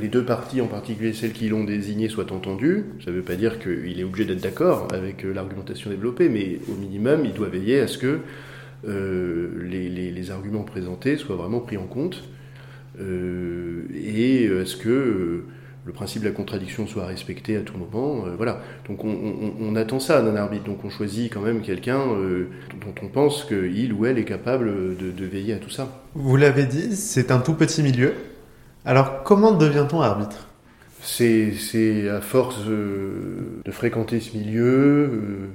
les 0.00 0.06
deux 0.06 0.24
parties, 0.24 0.60
en 0.60 0.68
particulier 0.68 1.12
celles 1.12 1.32
qui 1.32 1.48
l'ont 1.48 1.64
désigné, 1.64 2.08
soient 2.08 2.32
entendues. 2.32 2.84
Ça 3.04 3.10
ne 3.10 3.16
veut 3.16 3.22
pas 3.22 3.34
dire 3.34 3.58
qu'il 3.58 3.98
est 3.98 4.04
obligé 4.04 4.26
d'être 4.26 4.42
d'accord 4.42 4.86
avec 4.92 5.24
l'argumentation 5.24 5.90
développée, 5.90 6.28
mais 6.28 6.60
au 6.72 6.76
minimum, 6.76 7.24
il 7.24 7.32
doit 7.32 7.48
veiller 7.48 7.80
à 7.80 7.88
ce 7.88 7.98
que 7.98 8.20
les, 8.86 10.30
arguments 10.30 10.62
présentés 10.62 11.16
soient 11.16 11.34
vraiment 11.34 11.58
pris 11.58 11.76
en 11.76 11.86
compte 11.86 12.22
et 12.98 14.44
est-ce 14.44 14.76
que 14.76 14.88
euh, 14.88 15.44
le 15.84 15.92
principe 15.92 16.22
de 16.22 16.28
la 16.28 16.34
contradiction 16.34 16.86
soit 16.86 17.04
respecté 17.04 17.56
à 17.56 17.60
tout 17.60 17.76
moment. 17.76 18.24
Euh, 18.26 18.34
voilà. 18.36 18.60
Donc 18.88 19.04
on, 19.04 19.76
attend 19.76 20.00
ça 20.00 20.22
d'un 20.22 20.36
arbitre. 20.36 20.64
Donc 20.64 20.84
on 20.84 20.90
choisit 20.90 21.32
quand 21.32 21.42
même 21.42 21.60
quelqu'un 21.60 21.98
dont 21.98 22.94
on 23.02 23.08
pense 23.08 23.44
qu'il 23.44 23.92
ou 23.92 24.06
elle 24.06 24.18
est 24.18 24.24
capable 24.24 24.96
de, 24.96 25.24
veiller 25.24 25.54
à 25.54 25.58
tout 25.58 25.70
ça. 25.70 26.02
Vous 26.14 26.36
l'avez 26.36 26.64
dit, 26.64 26.96
c'est 26.96 27.30
un 27.30 27.40
tout 27.40 27.54
petit 27.54 27.82
milieu. 27.82 28.14
Alors 28.84 29.22
comment 29.24 29.52
devient-on 29.52 30.00
arbitre? 30.00 30.48
C'est 31.02 32.08
à 32.08 32.22
force 32.22 32.64
de 32.64 33.70
fréquenter 33.70 34.20
ce 34.20 34.38
milieu 34.38 35.50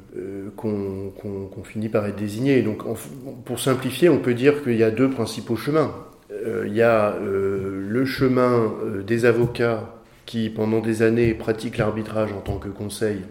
qu'on 0.56 1.64
finit 1.64 1.90
par 1.90 2.06
être 2.06 2.18
désigné. 2.18 2.62
Donc, 2.62 2.84
pour 3.46 3.60
simplifier, 3.60 4.10
on 4.10 4.20
peut 4.20 4.36
dire 4.36 4.64
qu'il 4.64 4.76
y 4.76 4.84
a 4.84 4.92
deux 4.92 5.10
principaux 5.10 5.56
chemins. 5.56 5.92
Euh, 6.46 6.66
il 6.68 6.74
y 6.74 6.82
a 6.82 7.14
euh, 7.14 7.86
le 7.88 8.06
chemin 8.06 8.74
euh, 8.84 9.04
des 9.04 9.26
avocats 9.26 9.96
qui, 10.26 10.50
pendant 10.50 10.80
des 10.80 11.02
années, 11.02 11.34
pratiquent 11.34 11.78
l'arbitrage 11.78 12.32
en 12.32 12.42
tant 12.42 12.58
que 12.58 12.70
conseil 12.70 13.22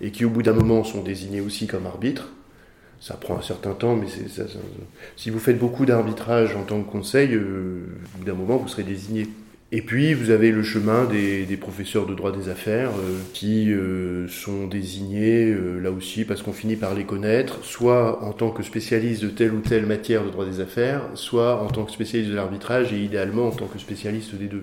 et 0.00 0.10
qui, 0.10 0.24
au 0.24 0.30
bout 0.30 0.42
d'un 0.42 0.52
moment, 0.52 0.84
sont 0.84 1.02
désignés 1.02 1.40
aussi 1.40 1.66
comme 1.66 1.86
arbitres. 1.86 2.30
Ça 3.00 3.14
prend 3.14 3.36
un 3.38 3.42
certain 3.42 3.72
temps, 3.72 3.94
mais 3.94 4.06
si 5.16 5.30
vous 5.30 5.38
faites 5.38 5.58
beaucoup 5.58 5.84
d'arbitrage 5.84 6.56
en 6.56 6.62
tant 6.62 6.82
que 6.82 6.90
conseil, 6.90 7.36
au 7.36 8.18
bout 8.18 8.24
d'un 8.24 8.34
moment, 8.34 8.56
vous 8.56 8.68
serez 8.68 8.84
désigné. 8.84 9.28
Et 9.72 9.82
puis, 9.82 10.14
vous 10.14 10.30
avez 10.30 10.52
le 10.52 10.62
chemin 10.62 11.06
des, 11.06 11.56
professeurs 11.56 12.06
de 12.06 12.14
droit 12.14 12.30
des 12.30 12.48
affaires 12.48 12.90
euh, 12.90 13.18
qui 13.32 13.72
euh, 13.72 14.28
sont 14.28 14.68
désignés, 14.68 15.50
euh, 15.50 15.80
là 15.80 15.90
aussi, 15.90 16.24
parce 16.24 16.40
qu'on 16.42 16.52
finit 16.52 16.76
par 16.76 16.94
les 16.94 17.02
connaître, 17.02 17.64
soit 17.64 18.22
en 18.22 18.32
tant 18.32 18.50
que 18.50 18.62
spécialiste 18.62 19.24
de 19.24 19.28
telle 19.28 19.52
ou 19.52 19.60
telle 19.60 19.84
matière 19.84 20.24
de 20.24 20.30
droit 20.30 20.44
des 20.44 20.60
affaires, 20.60 21.02
soit 21.14 21.60
en 21.60 21.66
tant 21.66 21.84
que 21.84 21.90
spécialiste 21.90 22.30
de 22.30 22.36
l'arbitrage 22.36 22.92
et 22.92 22.98
idéalement 23.02 23.48
en 23.48 23.50
tant 23.50 23.66
que 23.66 23.80
spécialiste 23.80 24.36
des 24.36 24.46
deux. 24.46 24.62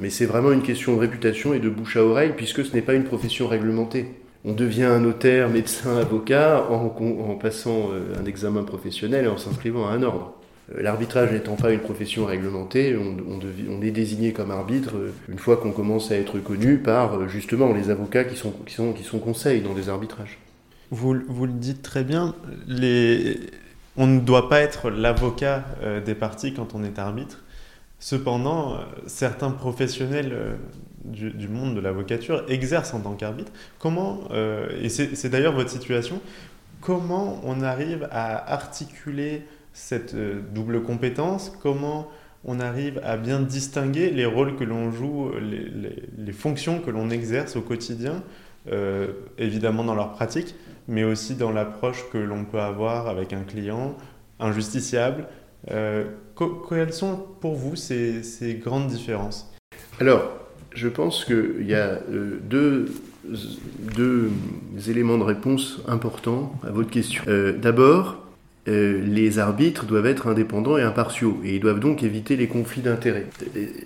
mais 0.00 0.10
c'est 0.10 0.26
vraiment 0.26 0.52
une 0.52 0.62
question 0.62 0.94
de 0.94 1.00
réputation 1.00 1.52
et 1.52 1.58
de 1.58 1.68
bouche 1.68 1.96
à 1.96 2.04
oreille, 2.04 2.32
puisque 2.36 2.64
ce 2.64 2.72
n'est 2.72 2.82
pas 2.82 2.94
une 2.94 3.04
profession 3.04 3.48
réglementée. 3.48 4.06
On 4.44 4.52
devient 4.52 4.96
notaire, 5.00 5.48
médecin, 5.48 5.96
avocat 5.98 6.66
en, 6.70 6.86
en 6.86 7.34
passant 7.34 7.90
un 8.18 8.24
examen 8.26 8.62
professionnel 8.62 9.24
et 9.24 9.28
en 9.28 9.36
s'inscrivant 9.36 9.88
à 9.88 9.92
un 9.92 10.02
ordre. 10.02 10.39
Euh, 10.74 10.82
l'arbitrage 10.82 11.32
n'étant 11.32 11.56
pas 11.56 11.72
une 11.72 11.80
profession 11.80 12.26
réglementée, 12.26 12.96
on, 12.96 13.82
est 13.82 13.90
désigné 13.90 14.32
comme 14.32 14.50
arbitre 14.50 14.96
euh, 14.96 15.12
une 15.28 15.38
fois 15.38 15.56
qu'on 15.56 15.72
commence 15.72 16.10
à 16.10 16.16
être 16.16 16.38
connu 16.38 16.78
par 16.78 17.14
euh, 17.14 17.28
justement 17.28 17.72
les 17.72 17.90
avocats 17.90 18.24
qui 18.24 18.36
sont, 18.36 18.52
qui 18.66 18.74
sont, 18.74 18.92
qui 18.92 19.02
sont 19.02 19.18
conseils 19.18 19.60
dans 19.62 19.74
des 19.74 19.88
arbitrages. 19.88 20.38
Vous, 20.90 21.16
vous 21.28 21.46
le 21.46 21.52
dites 21.52 21.82
très 21.82 22.02
bien, 22.02 22.34
les... 22.66 23.38
on 23.96 24.06
ne 24.06 24.20
doit 24.20 24.48
pas 24.48 24.60
être 24.60 24.90
l'avocat 24.90 25.64
des 26.04 26.16
parties 26.16 26.52
quand 26.52 26.74
on 26.74 26.82
est 26.82 26.98
arbitre. 26.98 27.44
Cependant, 28.00 28.80
certains 29.06 29.52
professionnels 29.52 30.56
du, 31.04 31.46
monde 31.46 31.76
de 31.76 31.80
l'avocature 31.80 32.44
exercent 32.48 32.92
en 32.92 32.98
tant 32.98 33.12
qu'arbitre. 33.12 33.52
Comment, 33.78 34.24
et 34.82 34.88
c'est 34.88 35.28
d'ailleurs 35.28 35.54
votre 35.54 35.70
situation, 35.70 36.20
comment 36.80 37.40
on 37.44 37.62
arrive 37.62 38.08
à 38.10 38.52
articuler 38.52 39.44
cette 39.72 40.14
euh, 40.14 40.40
double 40.52 40.82
compétence, 40.82 41.52
comment 41.62 42.08
on 42.44 42.58
arrive 42.60 43.00
à 43.04 43.16
bien 43.16 43.40
distinguer 43.40 44.10
les 44.10 44.24
rôles 44.24 44.56
que 44.56 44.64
l'on 44.64 44.90
joue, 44.90 45.30
les, 45.40 46.32
fonctions 46.32 46.80
que 46.80 46.90
l'on 46.90 47.10
exerce 47.10 47.56
au 47.56 47.60
quotidien, 47.60 48.22
euh, 48.72 49.08
évidemment 49.36 49.84
dans 49.84 49.94
leur 49.94 50.12
pratique, 50.12 50.54
mais 50.88 51.04
aussi 51.04 51.34
dans 51.34 51.50
l'approche 51.50 52.04
que 52.10 52.16
l'on 52.16 52.46
peut 52.46 52.60
avoir 52.60 53.08
avec 53.08 53.34
un 53.34 53.42
client, 53.42 53.94
un 54.38 54.52
justiciable. 54.52 55.26
Euh, 55.70 56.04
quelles 56.70 56.94
sont 56.94 57.26
pour 57.42 57.56
vous 57.56 57.76
ces, 57.76 58.22
grandes 58.64 58.86
différences? 58.86 59.52
Alors, 60.00 60.22
je 60.74 60.88
pense 60.88 61.26
qu'il 61.26 61.66
y 61.66 61.74
a 61.74 62.00
deux, 62.42 62.90
deux, 63.94 64.30
éléments 64.88 65.18
de 65.18 65.24
réponse 65.24 65.82
importants 65.86 66.54
à 66.66 66.70
votre 66.70 66.88
question. 66.88 67.22
D'abord, 67.60 68.16
euh, 68.68 69.00
les 69.02 69.38
arbitres 69.38 69.86
doivent 69.86 70.06
être 70.06 70.26
indépendants 70.26 70.76
et 70.76 70.82
impartiaux, 70.82 71.40
et 71.44 71.54
ils 71.56 71.60
doivent 71.60 71.80
donc 71.80 72.02
éviter 72.02 72.36
les 72.36 72.46
conflits 72.46 72.82
d'intérêts. 72.82 73.26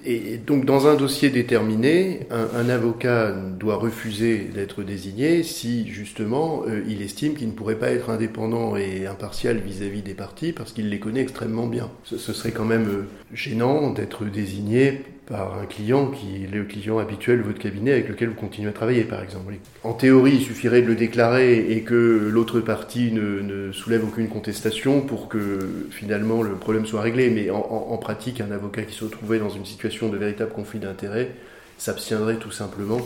Et, 0.05 0.37
donc 0.37 0.65
dans 0.65 0.89
un 0.89 0.97
dossier 0.97 1.31
déterminé, 1.31 2.27
un, 2.31 2.69
avocat 2.69 3.31
doit 3.31 3.77
refuser 3.77 4.51
d'être 4.53 4.83
désigné 4.83 5.43
si 5.45 5.87
justement 5.89 6.65
euh, 6.67 6.83
il 6.89 7.03
estime 7.03 7.35
qu'il 7.35 7.47
ne 7.49 7.53
pourrait 7.53 7.79
pas 7.79 7.91
être 7.91 8.11
indépendant 8.11 8.77
et 8.77 9.07
impartial 9.07 9.59
vis-à-vis 9.59 10.03
des 10.03 10.15
parties 10.15 10.53
parce 10.53 10.73
qu'il 10.73 10.89
les 10.89 10.99
connaît 10.99 11.21
extrêmement 11.21 11.67
bien. 11.67 11.91
Ce, 12.03 12.17
serait 12.19 12.51
quand 12.51 12.65
même 12.65 12.89
euh, 12.89 13.05
gênant 13.33 13.91
d'être 13.91 14.25
désigné 14.25 15.03
par 15.27 15.59
un 15.59 15.65
client 15.65 16.09
qui 16.09 16.45
est 16.45 16.47
le 16.47 16.65
client 16.65 16.99
habituel 16.99 17.39
de 17.39 17.43
votre 17.45 17.59
cabinet 17.59 17.93
avec 17.93 18.09
lequel 18.09 18.29
vous 18.29 18.35
continuez 18.35 18.69
à 18.69 18.73
travailler, 18.73 19.05
par 19.05 19.23
exemple. 19.23 19.55
En 19.83 19.95
théorie, 19.95 20.35
il 20.35 20.43
suffirait 20.43 20.83
de 20.83 20.87
le 20.87 20.95
déclarer 20.95 21.71
et 21.71 21.81
que 21.81 22.29
l'autre 22.31 22.61
partie 22.61 23.11
ne, 23.11 23.73
soulève 23.73 24.05
aucune 24.05 24.29
contestation 24.29 25.01
pour 25.01 25.29
que 25.29 25.87
finalement 25.91 26.43
le 26.43 26.55
problème 26.55 26.85
soit 26.85 27.01
réglé. 27.01 27.31
Mais 27.31 27.49
en, 27.51 27.97
pratique, 27.97 28.41
un 28.41 28.51
avocat 28.51 28.83
qui 28.83 28.95
se 28.95 29.05
retrouvait 29.05 29.39
dans 29.39 29.49
une 29.49 29.65
situation 29.65 30.09
de 30.09 30.19
véritable 30.19 30.53
conflit 30.53 30.79
d'intérêts 30.79 31.31
s'abstiendrait 31.79 32.37
tout 32.37 32.53
simplement 32.53 33.01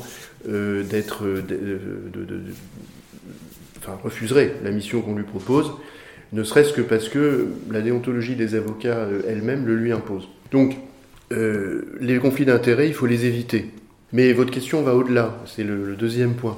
euh, 0.48 0.82
d'être, 0.82 1.24
enfin 3.78 3.98
refuserait 4.02 4.56
la 4.62 4.70
mission 4.70 5.00
qu'on 5.00 5.14
lui 5.14 5.24
propose, 5.24 5.72
ne 6.32 6.42
serait-ce 6.42 6.72
que 6.72 6.82
parce 6.82 7.08
que 7.08 7.48
la 7.70 7.80
déontologie 7.80 8.36
des 8.36 8.54
avocats 8.54 8.88
euh, 8.88 9.22
elle-même 9.26 9.66
le 9.66 9.76
lui 9.76 9.92
impose. 9.92 10.28
Donc 10.50 10.76
euh, 11.32 11.82
les 12.00 12.18
conflits 12.18 12.46
d'intérêts, 12.46 12.88
il 12.88 12.94
faut 12.94 13.06
les 13.06 13.26
éviter. 13.26 13.66
Mais 14.12 14.32
votre 14.32 14.50
question 14.50 14.82
va 14.82 14.94
au-delà, 14.94 15.38
c'est 15.46 15.64
le, 15.64 15.94
deuxième 15.94 16.34
point. 16.34 16.56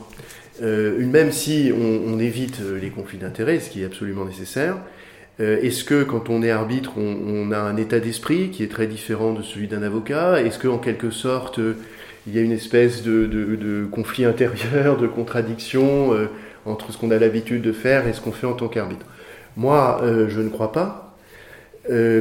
Euh, 0.62 1.04
même 1.04 1.32
si 1.32 1.72
on, 1.74 2.18
évite 2.20 2.60
euh, 2.60 2.78
les 2.78 2.90
conflits 2.90 3.18
d'intérêts, 3.18 3.58
ce 3.58 3.70
qui 3.70 3.82
est 3.82 3.86
absolument 3.86 4.24
nécessaire, 4.24 4.76
est-ce 5.38 5.84
que 5.84 6.02
quand 6.02 6.28
on 6.28 6.42
est 6.42 6.50
arbitre, 6.50 6.98
on, 6.98 7.50
a 7.50 7.58
un 7.58 7.78
état 7.78 7.98
d'esprit 7.98 8.50
qui 8.50 8.62
est 8.62 8.70
très 8.70 8.86
différent 8.86 9.32
de 9.32 9.40
celui 9.40 9.68
d'un 9.68 9.82
avocat? 9.82 10.42
Est-ce 10.42 10.58
qu'en 10.58 10.76
quelque 10.76 11.08
sorte, 11.08 11.58
il 12.26 12.34
y 12.34 12.38
a 12.38 12.42
une 12.42 12.52
espèce 12.52 13.02
de, 13.02 13.88
conflit 13.90 14.26
intérieur, 14.26 14.98
de 14.98 15.06
contradiction 15.06 16.10
entre 16.66 16.92
ce 16.92 16.98
qu'on 16.98 17.10
a 17.10 17.16
l'habitude 17.16 17.62
de 17.62 17.72
faire 17.72 18.06
et 18.06 18.12
ce 18.12 18.20
qu'on 18.20 18.32
fait 18.32 18.46
en 18.46 18.52
tant 18.52 18.68
qu'arbitre? 18.68 19.06
Moi, 19.56 20.02
je 20.28 20.40
ne 20.42 20.50
crois 20.50 20.72
pas, 20.72 21.16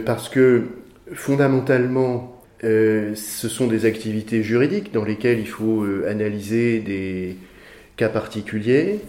parce 0.06 0.30
que 0.30 0.64
fondamentalement, 1.14 2.39
euh, 2.64 3.16
ce 3.16 3.48
sont 3.48 3.68
des 3.68 3.86
activités 3.86 4.44
juridiques 4.44 4.94
dans 4.94 5.06
lesquelles 5.06 5.40
il 5.40 5.48
faut 5.48 5.84
euh, 5.84 6.06
analyser 6.10 6.80
des 6.80 7.38
cas 7.96 8.10
particuliers 8.10 9.00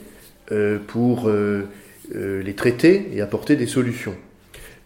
euh, 0.53 0.79
pour 0.87 1.31
les 2.13 2.55
traiter 2.55 3.09
et 3.15 3.21
apporter 3.21 3.55
des 3.55 3.67
solutions. 3.67 4.15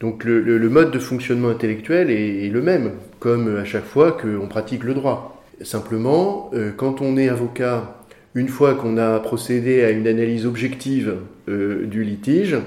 Donc 0.01 0.25
le, 0.25 0.69
mode 0.69 0.91
de 0.91 0.99
fonctionnement 0.99 1.49
intellectuel 1.49 2.11
est, 2.11 2.51
le 2.51 2.61
même, 2.61 2.93
comme 3.19 3.57
à 3.57 3.65
chaque 3.65 3.87
fois 3.87 4.13
qu'on 4.13 4.47
pratique 4.47 4.85
le 4.85 4.93
droit. 4.93 5.43
Simplement, 5.63 6.51
quand 6.77 7.01
on 7.01 7.17
est 7.17 7.31
avocat, 7.31 7.97
une 8.35 8.49
fois 8.49 8.75
qu'on 8.75 8.99
a 8.99 9.19
procédé 9.21 9.83
à 9.85 9.91
une 9.91 10.07
analyse 10.07 10.45
objective 10.45 11.15
du 11.49 12.05
litige, 12.05 12.59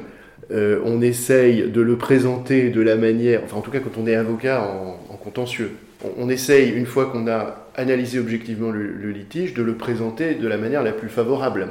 on 0.50 1.02
essaye 1.04 1.70
de 1.70 1.82
le 1.82 1.96
présenter 1.96 2.72
de 2.72 2.82
la 2.82 2.96
manière, 2.96 3.44
enfin 3.44 3.58
en 3.58 3.62
tout 3.62 3.70
cas 3.70 3.80
quand 3.80 4.02
on 4.02 4.08
est 4.08 4.16
avocat 4.16 4.64
en 4.64 5.18
contentieux, 5.18 5.70
on, 6.18 6.30
essaye, 6.30 6.72
une 6.72 6.86
fois 6.86 7.08
qu'on 7.08 7.28
a 7.28 7.68
analysé 7.76 8.20
objectivement 8.20 8.72
le, 8.72 9.12
litige, 9.12 9.54
de 9.54 9.64
le 9.64 9.76
présenter 9.76 10.36
de 10.36 10.48
la 10.48 10.58
manière 10.58 10.84
la 10.84 10.92
plus 10.92 11.10
favorable 11.10 11.70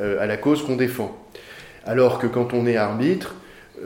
euh, 0.00 0.20
à 0.20 0.26
la 0.26 0.36
cause 0.36 0.62
qu'on 0.64 0.76
défend. 0.76 1.16
Alors 1.86 2.18
que 2.18 2.26
quand 2.26 2.52
on 2.52 2.66
est 2.66 2.76
arbitre, 2.76 3.36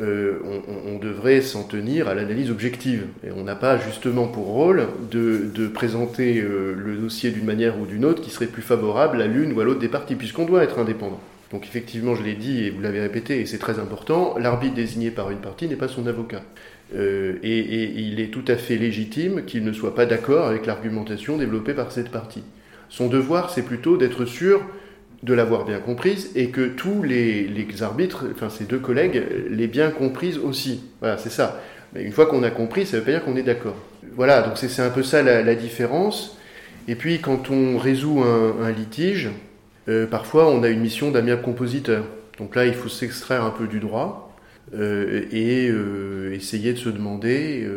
euh, 0.01 0.39
on, 0.87 0.99
devrait 0.99 1.41
s'en 1.41 1.65
tenir 1.65 2.09
à 2.09 2.15
l'analyse 2.15 2.51
objective. 2.51 3.07
Et 3.27 3.31
on 3.31 3.43
n'a 3.43 3.57
pas 3.57 3.79
justement 3.79 4.27
pour 4.27 4.47
rôle 4.47 4.87
de, 5.11 5.67
présenter 5.69 6.41
euh, 6.41 6.75
le 6.77 6.97
dossier 6.97 7.31
d'une 7.31 7.47
manière 7.47 7.81
ou 7.81 7.87
d'une 7.87 8.05
autre 8.05 8.23
qui 8.23 8.31
serait 8.31 8.47
plus 8.47 8.63
favorable 8.63 9.23
à 9.23 9.27
l'une 9.27 9.53
ou 9.53 9.61
à 9.61 9.65
l'autre 9.65 9.81
des 9.81 9.89
parties, 9.89 10.15
puisqu'on 10.15 10.45
doit 10.45 10.63
être 10.63 10.79
indépendant. 10.79 11.21
Donc 11.51 11.65
effectivement, 11.65 12.15
je 12.15 12.23
l'ai 12.23 12.35
dit 12.35 12.65
et 12.65 12.71
vous 12.71 12.83
l'avez 12.83 13.01
répété, 13.01 13.41
et 13.41 13.47
c'est 13.47 13.59
très 13.59 13.79
important, 13.79 14.37
l'arbitre 14.39 14.75
désigné 14.75 15.11
par 15.11 15.31
une 15.31 15.39
partie 15.39 15.67
n'est 15.67 15.77
pas 15.77 15.89
son 15.89 16.07
avocat. 16.07 16.43
Euh, 16.95 17.35
et, 17.43 17.93
il 17.97 18.21
est 18.21 18.33
tout 18.33 18.45
à 18.49 18.57
fait 18.57 18.77
légitime 18.77 19.45
qu'il 19.45 19.65
ne 19.65 19.73
soit 19.73 19.95
pas 19.95 20.07
d'accord 20.07 20.47
avec 20.47 20.67
l'argumentation 20.67 21.37
développée 21.37 21.75
par 21.75 21.93
cette 21.93 22.11
partie. 22.11 22.43
Son 22.89 23.09
devoir, 23.09 23.51
c'est 23.51 23.63
plutôt 23.63 23.97
d'être 23.97 24.25
sûr 24.25 24.63
de 25.23 25.35
l'avoir 25.35 25.65
bien 25.65 25.81
comprise 25.81 26.31
et 26.37 26.51
que 26.51 26.69
tous 26.69 27.03
les, 27.03 27.51
arbitres, 27.83 28.27
enfin 28.33 28.49
ses 28.49 28.65
deux 28.65 28.79
collègues, 28.79 29.23
l'aient 29.51 29.67
bien 29.67 29.91
comprise 29.91 30.39
aussi. 30.39 30.83
Voilà, 31.01 31.19
c'est 31.19 31.31
ça. 31.31 31.61
Mais 31.93 32.05
une 32.05 32.13
fois 32.13 32.27
qu'on 32.27 32.43
a 32.43 32.51
compris, 32.51 32.87
ça 32.87 32.97
ne 32.97 33.01
veut 33.01 33.07
pas 33.07 33.13
dire 33.13 33.25
qu'on 33.25 33.37
est 33.37 33.43
d'accord. 33.43 33.77
Voilà, 34.15 34.43
donc 34.43 34.57
c'est 34.57 34.81
un 34.81 34.91
peu 34.91 35.03
ça 35.03 35.23
la, 35.23 35.55
différence. 35.55 36.39
Et 36.87 36.95
puis 36.95 37.21
quand 37.21 37.51
on 37.51 37.77
résout 37.79 38.23
un, 38.23 38.71
litige, 38.71 39.29
euh, 39.89 40.07
parfois 40.07 40.49
on 40.49 40.63
a 40.63 40.69
une 40.69 40.81
mission 40.81 41.11
d'amiable 41.11 41.43
compositeur. 41.43 42.05
Donc 42.39 42.55
là, 42.55 42.65
il 42.65 42.75
faut 42.75 42.89
s'extraire 42.89 43.43
un 43.43 43.51
peu 43.51 43.67
du 43.67 43.81
droit 43.81 44.28
euh, 44.75 45.27
et 45.31 45.69
euh, 45.69 46.33
essayer 46.35 46.73
de 46.73 46.79
se 46.79 46.89
demander 46.89 47.69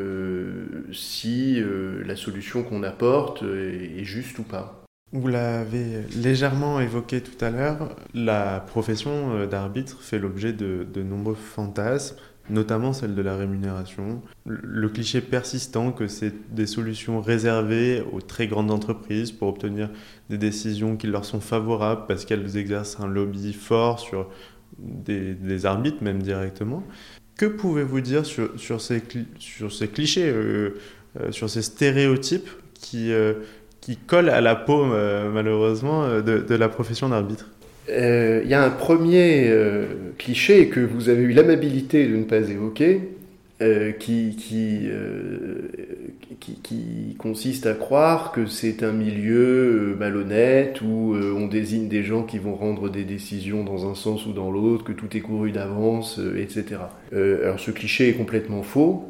si 0.92 1.62
la 2.06 2.16
solution 2.16 2.64
qu'on 2.64 2.84
apporte 2.84 3.44
est 3.44 4.04
juste 4.04 4.40
ou 4.40 4.44
pas. 4.44 4.82
Vous 5.14 5.28
l'avez 5.28 6.04
légèrement 6.16 6.80
évoqué 6.80 7.20
tout 7.20 7.44
à 7.44 7.50
l'heure, 7.50 7.98
la 8.14 8.62
profession 8.62 9.36
euh, 9.36 9.46
d'arbitre 9.46 10.02
fait 10.02 10.20
l'objet 10.20 10.54
de, 10.54 11.04
nombreux 11.04 11.36
fantasmes, 11.36 12.16
notamment 12.50 12.94
celle 12.94 13.14
de 13.14 13.22
la 13.22 13.36
rémunération. 13.36 14.22
Le 14.46 14.88
cliché 14.88 15.20
persistant 15.20 15.92
que 15.92 16.08
c'est 16.08 16.34
des 16.56 16.66
solutions 16.66 17.20
réservées 17.20 18.02
aux 18.14 18.22
très 18.22 18.48
grandes 18.48 18.72
entreprises 18.72 19.34
pour 19.34 19.50
obtenir 19.50 19.90
des 20.30 20.38
décisions 20.38 20.96
qui 20.96 21.08
leur 21.08 21.26
sont 21.26 21.42
favorables 21.42 22.06
parce 22.08 22.24
qu'elles 22.24 22.56
exercent 22.56 23.02
un 23.02 23.08
lobby 23.08 23.52
fort 23.52 24.00
sur 24.00 24.30
des, 24.78 25.66
arbitres, 25.66 26.04
même 26.04 26.22
directement. 26.22 26.84
Que 27.38 27.46
pouvez-vous 27.46 28.02
dire 28.02 28.26
sur, 28.26 28.60
sur, 28.60 28.82
ces, 28.82 29.02
sur 29.40 29.72
ces 29.72 29.88
clichés, 29.88 30.30
euh, 30.30 30.78
euh, 31.20 31.32
sur 31.32 31.50
ces 31.50 31.62
stéréotypes 31.62 32.50
qui 32.74 33.12
qui 33.82 33.98
colle 33.98 34.30
à 34.30 34.42
la 34.42 34.56
peau, 34.56 34.86
euh, 34.86 35.30
malheureusement, 35.32 36.04
euh, 36.04 36.22
de, 36.22 36.56
la 36.56 36.70
profession 36.70 37.10
d'arbitre? 37.10 37.50
Il 37.90 37.96
euh, 37.96 38.44
y 38.46 38.54
a 38.54 38.64
un 38.64 38.70
premier 38.70 39.52
cliché 40.18 40.68
que 40.70 40.80
vous 40.80 41.10
avez 41.10 41.24
eu 41.24 41.34
l'amabilité 41.34 42.08
de 42.08 42.16
ne 42.16 42.24
pas 42.24 42.38
évoquer, 42.38 43.02
qui, 44.00 44.38
qui, 46.42 47.16
consiste 47.18 47.68
à 47.68 47.74
croire 47.74 48.32
que 48.32 48.46
c'est 48.46 48.84
un 48.84 48.92
milieu 48.92 49.96
malhonnête 49.98 50.82
où 50.82 51.16
on 51.16 51.48
désigne 51.48 51.88
des 51.88 52.04
gens 52.04 52.24
qui 52.24 52.40
vont 52.40 52.56
rendre 52.56 52.90
des 52.90 53.04
décisions 53.04 53.64
dans 53.64 53.90
un 53.90 53.96
sens 53.96 54.26
ou 54.26 54.34
dans 54.34 54.52
l'autre, 54.52 54.84
que 54.84 54.92
tout 54.92 55.16
est 55.16 55.22
couru 55.22 55.52
d'avance, 55.52 56.20
etc. 56.38 56.82
alors 57.14 57.60
ce 57.60 57.72
cliché 57.72 58.10
est 58.10 58.14
complètement 58.14 58.64
faux 58.64 59.08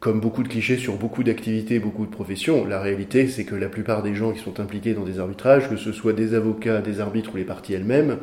comme 0.00 0.20
beaucoup 0.20 0.42
de 0.42 0.48
clichés 0.48 0.76
sur 0.76 0.96
beaucoup 0.96 1.24
d'activités, 1.24 1.78
beaucoup 1.80 2.06
de 2.06 2.10
professions, 2.10 2.64
la 2.64 2.80
réalité 2.80 3.26
c'est 3.26 3.44
que 3.44 3.54
la 3.54 3.68
plupart 3.68 4.02
des 4.02 4.14
gens 4.14 4.32
qui 4.32 4.38
sont 4.38 4.60
impliqués 4.60 4.94
dans 4.94 5.04
des 5.04 5.18
arbitrages, 5.18 5.68
que 5.68 5.76
ce 5.76 5.92
soit 5.92 6.12
des 6.12 6.34
avocats, 6.34 6.80
des 6.80 7.00
arbitres 7.00 7.34
ou 7.34 7.36
les 7.36 7.44
parties 7.44 7.74
elles-mêmes, 7.74 8.18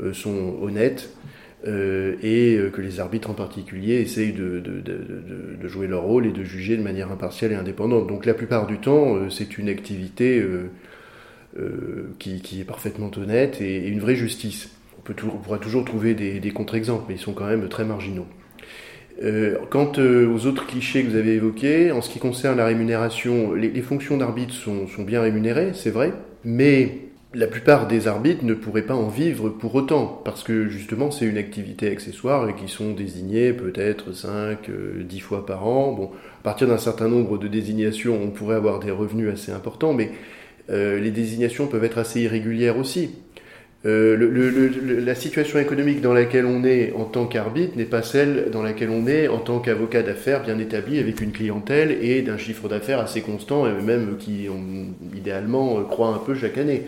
euh, 0.00 0.12
sont 0.12 0.56
honnêtes 0.62 1.10
euh, 1.66 2.16
et 2.22 2.56
euh, 2.56 2.70
que 2.70 2.80
les 2.80 3.00
arbitres 3.00 3.30
en 3.30 3.34
particulier 3.34 3.96
essayent 3.96 4.32
de, 4.32 4.62
jouer 5.64 5.86
leur 5.86 6.02
rôle 6.02 6.26
et 6.26 6.32
de 6.32 6.44
juger 6.44 6.76
de 6.76 6.82
manière 6.82 7.10
impartiale 7.10 7.52
et 7.52 7.56
indépendante. 7.56 8.06
Donc 8.06 8.26
la 8.26 8.34
plupart 8.34 8.66
du 8.66 8.78
temps, 8.78 9.28
c'est 9.30 9.58
une 9.58 9.68
activité 9.68 10.44
qui, 12.18 12.60
est 12.60 12.64
parfaitement 12.64 13.10
honnête 13.16 13.60
et, 13.60 13.88
une 13.88 14.00
vraie 14.00 14.16
justice. 14.16 14.70
On, 15.08 15.38
pourra 15.38 15.58
toujours 15.58 15.84
trouver 15.84 16.14
des 16.14 16.50
contre-exemples, 16.50 17.04
mais 17.08 17.14
ils 17.14 17.20
sont 17.20 17.32
quand 17.32 17.46
même 17.46 17.68
très 17.68 17.84
marginaux. 17.84 18.26
Euh, 19.22 19.56
quant 19.70 19.92
euh, 19.98 20.32
aux 20.32 20.46
autres 20.46 20.64
clichés 20.66 21.02
que 21.02 21.10
vous 21.10 21.16
avez 21.16 21.34
évoqués, 21.34 21.90
en 21.90 22.02
ce 22.02 22.10
qui 22.10 22.20
concerne 22.20 22.56
la 22.56 22.66
rémunération, 22.66 23.52
les, 23.52 23.82
fonctions 23.82 24.16
d'arbitre 24.16 24.54
sont, 24.54 24.86
bien 25.00 25.20
rémunérées, 25.20 25.72
c'est 25.74 25.90
vrai, 25.90 26.12
mais 26.44 26.98
la 27.34 27.46
plupart 27.46 27.86
des 27.86 28.08
arbitres 28.08 28.44
ne 28.44 28.54
pourraient 28.54 28.82
pas 28.82 28.94
en 28.94 29.08
vivre 29.08 29.50
pour 29.50 29.74
autant, 29.74 30.20
parce 30.24 30.42
que 30.42 30.68
justement 30.68 31.10
c'est 31.10 31.26
une 31.26 31.36
activité 31.36 31.90
accessoire 31.90 32.48
et 32.48 32.54
qui 32.54 32.68
sont 32.68 32.92
désignés 32.92 33.52
peut-être 33.52 34.12
5, 34.12 34.70
10 34.70 34.70
euh, 34.70 35.20
fois 35.20 35.44
par 35.44 35.66
an. 35.66 35.92
Bon, 35.92 36.10
à 36.40 36.42
partir 36.42 36.68
d'un 36.68 36.78
certain 36.78 37.08
nombre 37.08 37.38
de 37.38 37.48
désignations, 37.48 38.18
on 38.22 38.30
pourrait 38.30 38.56
avoir 38.56 38.80
des 38.80 38.90
revenus 38.90 39.30
assez 39.30 39.52
importants, 39.52 39.92
mais 39.92 40.10
les 40.70 41.10
désignations 41.10 41.66
peuvent 41.66 41.84
être 41.84 41.96
assez 41.96 42.20
irrégulières 42.20 42.76
aussi. 42.76 43.12
Euh, 43.86 45.04
la 45.04 45.14
situation 45.14 45.60
économique 45.60 46.00
dans 46.00 46.12
laquelle 46.12 46.46
on 46.46 46.64
est 46.64 46.92
en 46.96 47.04
tant 47.04 47.26
qu'arbitre 47.26 47.76
n'est 47.76 47.84
pas 47.84 48.02
celle 48.02 48.50
dans 48.50 48.62
laquelle 48.62 48.90
on 48.90 49.06
est 49.06 49.28
en 49.28 49.38
tant 49.38 49.60
qu'avocat 49.60 50.02
d'affaires 50.02 50.42
bien 50.42 50.58
établi 50.58 50.98
avec 50.98 51.20
une 51.20 51.30
clientèle 51.30 51.96
et 52.02 52.22
d'un 52.22 52.38
chiffre 52.38 52.68
d'affaires 52.68 52.98
assez 52.98 53.20
constant 53.20 53.68
et 53.68 53.82
même 53.82 54.16
qui 54.18 54.48
idéalement 55.14 55.80
croît 55.84 56.08
un 56.08 56.18
peu 56.18 56.34
chaque 56.34 56.58
année. 56.58 56.82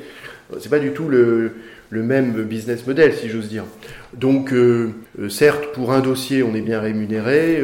C'est 0.59 0.69
pas 0.69 0.81
du 0.81 0.91
tout 0.91 1.07
le, 1.07 1.53
même 1.93 2.43
business 2.43 2.85
model 2.85 3.13
si 3.13 3.29
j'ose 3.29 3.49
dire. 3.49 3.67
Donc 4.13 4.53
euh, 4.53 4.91
euh, 5.21 5.29
certes 5.29 5.73
pour 5.73 5.93
un 5.93 6.01
dossier 6.01 6.43
on 6.43 6.57
est 6.57 6.61
bien 6.61 6.81
rémunéré, 6.81 7.63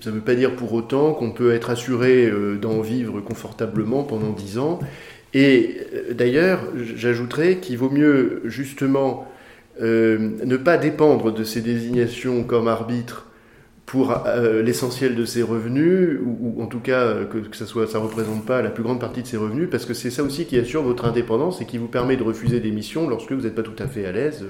ça 0.00 0.10
ne 0.10 0.14
veut 0.16 0.22
pas 0.22 0.34
dire 0.34 0.56
pour 0.56 0.72
autant 0.72 1.12
qu'on 1.12 1.30
peut 1.30 1.52
être 1.54 1.70
assuré 1.70 2.32
d'en 2.60 2.80
vivre 2.80 3.20
confortablement 3.20 4.02
pendant 4.02 4.30
10 4.30 4.58
ans 4.58 4.80
et 5.34 5.76
euh, 5.94 6.14
d'ailleurs, 6.14 6.60
j'ajouterais 6.96 7.56
qu'il 7.56 7.78
vaut 7.78 7.90
mieux 7.90 8.42
justement 8.44 9.30
euh, 9.80 10.30
ne 10.44 10.56
pas 10.56 10.76
dépendre 10.76 11.32
de 11.32 11.44
ces 11.44 11.60
désignations 11.60 12.44
comme 12.44 12.68
arbitre 12.68 13.26
pour 13.86 14.26
euh, 14.26 14.62
l'essentiel 14.62 15.14
de 15.14 15.24
ses 15.24 15.42
revenus, 15.42 16.18
ou, 16.22 16.62
en 16.62 16.66
tout 16.66 16.80
cas 16.80 17.24
que, 17.24 17.38
ça 17.56 17.64
ne 17.64 17.86
ça 17.86 17.98
représente 17.98 18.44
pas 18.44 18.60
la 18.60 18.68
plus 18.68 18.82
grande 18.82 19.00
partie 19.00 19.22
de 19.22 19.26
ses 19.26 19.38
revenus, 19.38 19.68
parce 19.70 19.86
que 19.86 19.94
c'est 19.94 20.10
ça 20.10 20.22
aussi 20.22 20.44
qui 20.44 20.58
assure 20.58 20.82
votre 20.82 21.06
indépendance 21.06 21.62
et 21.62 21.64
qui 21.64 21.78
vous 21.78 21.86
permet 21.86 22.16
de 22.16 22.22
refuser 22.22 22.60
des 22.60 22.70
missions 22.70 23.08
lorsque 23.08 23.32
vous 23.32 23.42
n'êtes 23.42 23.54
pas 23.54 23.62
tout 23.62 23.82
à 23.82 23.86
fait 23.86 24.04
à 24.04 24.12
l'aise. 24.12 24.44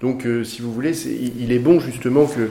Donc, 0.00 0.26
si 0.44 0.62
vous 0.62 0.72
voulez, 0.72 0.92
il 1.06 1.52
est 1.52 1.58
bon 1.58 1.80
justement 1.80 2.24
que 2.24 2.48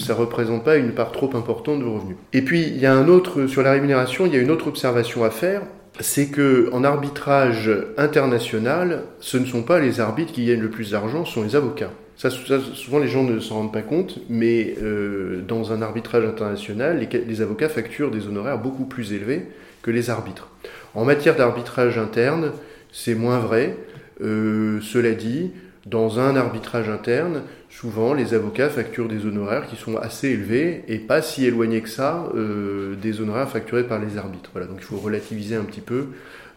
ça 0.00 0.14
ne 0.14 0.18
représente 0.18 0.64
pas 0.64 0.74
une 0.74 0.90
part 0.90 1.12
trop 1.12 1.30
importante 1.36 1.78
de 1.78 1.84
vos 1.84 1.94
revenus. 2.00 2.16
Et 2.32 2.42
puis, 2.42 2.62
il 2.62 2.78
y 2.78 2.86
a 2.86 2.92
un 2.92 3.06
autre, 3.06 3.46
sur 3.46 3.62
la 3.62 3.70
rémunération, 3.70 4.26
il 4.26 4.34
y 4.34 4.36
a 4.36 4.40
une 4.40 4.50
autre 4.50 4.66
observation 4.66 5.22
à 5.22 5.30
faire, 5.30 5.62
c'est 6.00 6.26
que 6.26 6.68
en 6.72 6.82
arbitrage 6.84 7.70
international, 7.96 9.04
ce 9.20 9.36
ne 9.36 9.44
sont 9.44 9.62
pas 9.62 9.78
les 9.78 10.00
arbitres 10.00 10.32
qui 10.32 10.46
gagnent 10.46 10.60
le 10.60 10.70
plus 10.70 10.90
d'argent, 10.90 11.24
ce 11.24 11.34
sont 11.34 11.42
les 11.42 11.56
avocats. 11.56 11.90
Ça, 12.16 12.30
souvent 12.30 12.98
les 12.98 13.08
gens 13.08 13.24
ne 13.24 13.40
s'en 13.40 13.56
rendent 13.56 13.72
pas 13.72 13.82
compte, 13.82 14.20
mais 14.28 14.76
euh, 14.82 15.40
dans 15.46 15.72
un 15.72 15.82
arbitrage 15.82 16.24
international, 16.24 17.06
les, 17.12 17.40
avocats 17.42 17.68
facturent 17.68 18.10
des 18.10 18.28
honoraires 18.28 18.58
beaucoup 18.58 18.84
plus 18.84 19.12
élevés 19.12 19.46
que 19.82 19.90
les 19.90 20.10
arbitres. 20.10 20.48
En 20.94 21.04
matière 21.04 21.34
d'arbitrage 21.34 21.98
interne, 21.98 22.52
c'est 22.92 23.16
moins 23.16 23.40
vrai. 23.40 23.76
Euh, 24.20 24.80
cela 24.80 25.10
dit, 25.10 25.50
dans 25.86 26.20
un 26.20 26.36
arbitrage 26.36 26.88
interne, 26.88 27.42
souvent 27.80 28.14
les 28.14 28.34
avocats 28.34 28.68
facturent 28.68 29.08
des 29.08 29.26
honoraires 29.26 29.66
qui 29.66 29.76
sont 29.76 29.96
assez 29.96 30.28
élevés 30.28 30.84
et 30.86 30.98
pas 30.98 31.22
si 31.22 31.44
éloignés 31.44 31.80
que 31.80 31.88
ça 31.88 32.28
euh, 32.34 32.94
des 32.94 33.20
honoraires 33.20 33.48
facturés 33.48 33.84
par 33.84 33.98
les 33.98 34.16
arbitres. 34.16 34.50
Voilà, 34.52 34.68
donc 34.68 34.78
il 34.78 34.84
faut 34.84 34.96
relativiser 34.96 35.56
un 35.56 35.64
petit 35.64 35.80
peu 35.80 36.06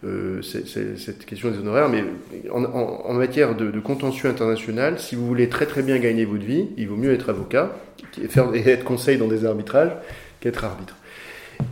euh, 0.04 0.42
cette 0.42 1.26
question 1.26 1.50
des 1.50 1.58
honoraires. 1.58 1.88
Mais 1.88 2.04
en, 2.52 3.12
matière 3.14 3.56
de, 3.56 3.80
contentieux 3.80 4.30
international, 4.30 5.00
si 5.00 5.16
vous 5.16 5.26
voulez 5.26 5.48
très 5.48 5.66
très 5.66 5.82
bien 5.82 5.98
gagner 5.98 6.24
votre 6.24 6.44
vie, 6.44 6.68
il 6.76 6.86
vaut 6.86 6.96
mieux 6.96 7.12
être 7.12 7.30
avocat 7.30 7.76
et, 8.22 8.28
faire, 8.28 8.48
être 8.54 8.84
conseil 8.84 9.18
dans 9.18 9.28
des 9.28 9.44
arbitrages 9.44 9.92
qu'être 10.40 10.64
arbitre. 10.64 10.96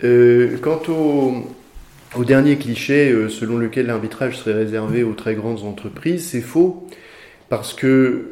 Euh, 0.03 0.57
quant 0.61 0.83
au, 0.89 2.25
dernier 2.25 2.57
cliché 2.57 3.15
selon 3.29 3.59
lequel 3.59 3.87
l'arbitrage 3.87 4.39
serait 4.39 4.55
réservé 4.55 5.05
aux 5.05 5.13
très 5.13 5.35
grandes 5.35 5.63
entreprises, 5.63 6.27
c'est 6.31 6.41
faux 6.41 6.89
parce 7.49 7.75
que 7.75 7.87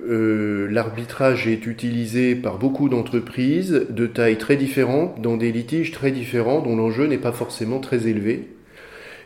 euh, 0.09 0.69
l'arbitrage 0.71 1.47
est 1.47 1.67
utilisé 1.67 2.35
par 2.35 2.59
beaucoup 2.59 2.89
d'entreprises 2.89 3.87
de 3.89 4.07
tailles 4.07 4.39
très 4.39 4.57
différentes, 4.57 5.21
dans 5.21 5.37
des 5.37 5.53
litiges 5.53 5.93
très 5.93 6.11
différents, 6.11 6.61
dont 6.61 6.77
l'enjeu 6.77 7.07
n'est 7.07 7.19
pas 7.19 7.33
forcément 7.33 7.79
très 7.79 8.09
élevé, 8.09 8.49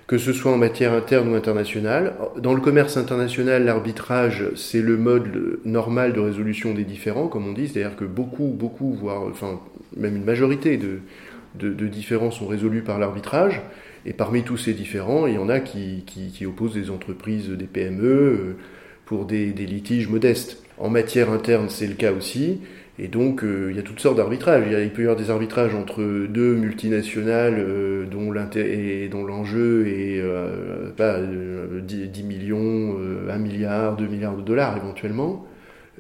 que 0.07 0.19
ce 0.19 0.33
soit 0.33 0.53
en 0.53 0.59
matière 0.59 0.93
interne 0.93 1.31
ou 1.31 1.35
internationale. 1.35 2.15
Dans 2.39 2.53
le 2.53 2.61
commerce 2.61 2.99
international, 2.99 3.65
l'arbitrage, 3.65 4.45
c'est 4.57 4.83
le 4.83 4.99
mode 4.99 5.61
normal 5.65 6.13
de 6.13 6.21
résolution 6.21 6.75
des 6.75 6.85
différends, 6.85 7.29
comme 7.29 7.47
on 7.47 7.53
dit, 7.53 7.69
c'est-à-dire 7.69 7.97
que 7.97 8.05
beaucoup, 8.05 8.49
beaucoup, 8.49 8.93
voire 8.93 9.23
enfin 9.23 9.61
même 9.97 10.17
une 10.17 10.25
majorité 10.25 10.77
de, 10.77 11.01
de, 11.55 11.87
différends 11.87 12.31
sont 12.31 12.47
résolus 12.47 12.83
par 12.83 12.99
l'arbitrage. 12.99 13.63
Et 14.07 14.13
parmi 14.13 14.43
tous 14.43 14.57
ces 14.57 14.75
différends, 14.75 15.27
il 15.27 15.35
y 15.35 15.39
en 15.39 15.49
a 15.49 15.61
qui, 15.61 16.05
qui, 16.07 16.29
qui 16.29 16.47
opposent 16.47 16.75
des 16.75 16.91
entreprises, 16.91 17.49
des 17.49 17.67
PME, 17.67 18.57
pour 19.09 19.25
des, 19.25 19.53
litiges 19.53 20.07
modestes. 20.07 20.63
En 20.77 20.91
matière 20.91 21.31
interne, 21.31 21.71
c'est 21.71 21.87
le 21.87 21.95
cas 21.95 22.13
aussi. 22.13 22.61
Et 22.99 23.09
donc, 23.09 23.43
il 23.43 23.75
y 23.75 23.79
a 23.79 23.83
toutes 23.83 24.01
sortes 24.01 24.19
d'arbitrages. 24.19 24.65
Il, 24.71 24.91
peut 24.91 25.01
y 25.03 25.05
avoir 25.07 25.17
des 25.17 25.31
arbitrages 25.31 25.75
entre 25.75 26.27
deux 26.27 26.55
multinationales 26.55 28.07
dont 28.11 28.31
l'enjeu 28.31 29.87
est 29.89 30.23
pas, 30.97 31.21
10 31.21 32.23
millions, 32.23 32.99
1 33.31 33.39
milliard, 33.39 33.97
2 33.97 34.07
milliards 34.07 34.37
de 34.37 34.43
dollars 34.43 34.77
éventuellement. 34.77 35.47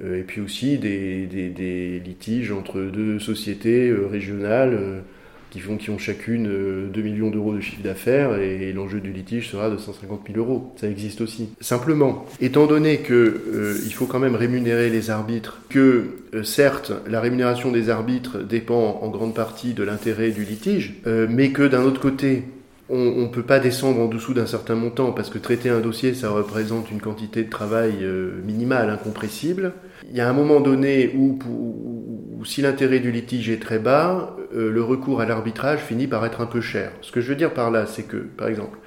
et 0.04 0.22
puis 0.22 0.42
aussi 0.42 0.76
des, 0.76 1.26
des, 1.26 2.02
litiges 2.04 2.52
entre 2.52 2.80
deux 2.82 3.18
sociétés 3.18 3.90
régionales 3.90 5.02
qui, 5.50 5.60
font, 5.60 5.76
qui 5.76 5.90
ont 5.90 5.98
chacune 5.98 6.44
2 6.44 6.50
euh, 6.50 7.02
millions 7.02 7.30
d'euros 7.30 7.54
de 7.54 7.60
chiffre 7.60 7.82
d'affaires 7.82 8.36
et, 8.36 8.72
l'enjeu 8.72 9.00
du 9.00 9.12
litige 9.12 9.50
sera 9.50 9.70
de 9.70 9.76
150 9.76 10.20
000 10.26 10.38
euros. 10.38 10.74
Ça 10.76 10.88
existe 10.88 11.20
aussi. 11.20 11.48
Simplement, 11.60 12.26
étant 12.40 12.66
donné 12.66 12.98
qu'il 12.98 13.14
euh, 13.14 13.90
faut 13.92 14.06
quand 14.06 14.18
même 14.18 14.34
rémunérer 14.34 14.90
les 14.90 15.10
arbitres, 15.10 15.60
que 15.68 16.18
euh, 16.34 16.42
certes 16.42 16.92
la 17.08 17.20
rémunération 17.20 17.72
des 17.72 17.88
arbitres 17.88 18.38
dépend 18.38 19.00
en 19.02 19.08
grande 19.08 19.34
partie 19.34 19.72
de 19.72 19.82
l'intérêt 19.82 20.30
du 20.30 20.44
litige, 20.44 20.94
mais 21.06 21.50
que 21.50 21.66
d'un 21.66 21.82
autre 21.82 22.00
côté 22.00 22.44
on 22.90 23.22
ne 23.22 23.28
peut 23.28 23.42
pas 23.42 23.58
descendre 23.58 24.00
en 24.00 24.06
dessous 24.06 24.32
d'un 24.32 24.46
certain 24.46 24.74
montant 24.74 25.12
parce 25.12 25.28
que 25.28 25.38
traiter 25.38 25.68
un 25.68 25.80
dossier, 25.80 26.14
ça 26.14 26.30
représente 26.30 26.90
une 26.90 27.00
quantité 27.00 27.42
de 27.42 27.50
travail 27.50 27.96
minimale, 28.44 28.88
incompressible. 28.88 29.72
Il 30.10 30.16
y 30.16 30.20
a 30.20 30.28
un 30.28 30.32
moment 30.32 30.60
donné 30.60 31.12
où, 31.14 31.38
où 31.46 32.44
si 32.44 32.62
l'intérêt 32.62 33.00
du 33.00 33.10
litige 33.10 33.50
est 33.50 33.60
très 33.60 33.78
bas, 33.78 34.37
euh, 34.54 34.70
le 34.72 34.82
recours 34.82 35.20
à 35.20 35.26
l'arbitrage 35.26 35.80
finit 35.80 36.06
par 36.06 36.24
être 36.24 36.40
un 36.40 36.46
peu 36.46 36.60
cher. 36.60 36.92
Ce 37.02 37.12
que 37.12 37.20
je 37.20 37.28
veux 37.28 37.36
dire 37.36 37.52
par 37.52 37.70
là, 37.70 37.86
c'est 37.86 38.04
que, 38.04 38.16
par 38.16 38.48
exemple, 38.48 38.78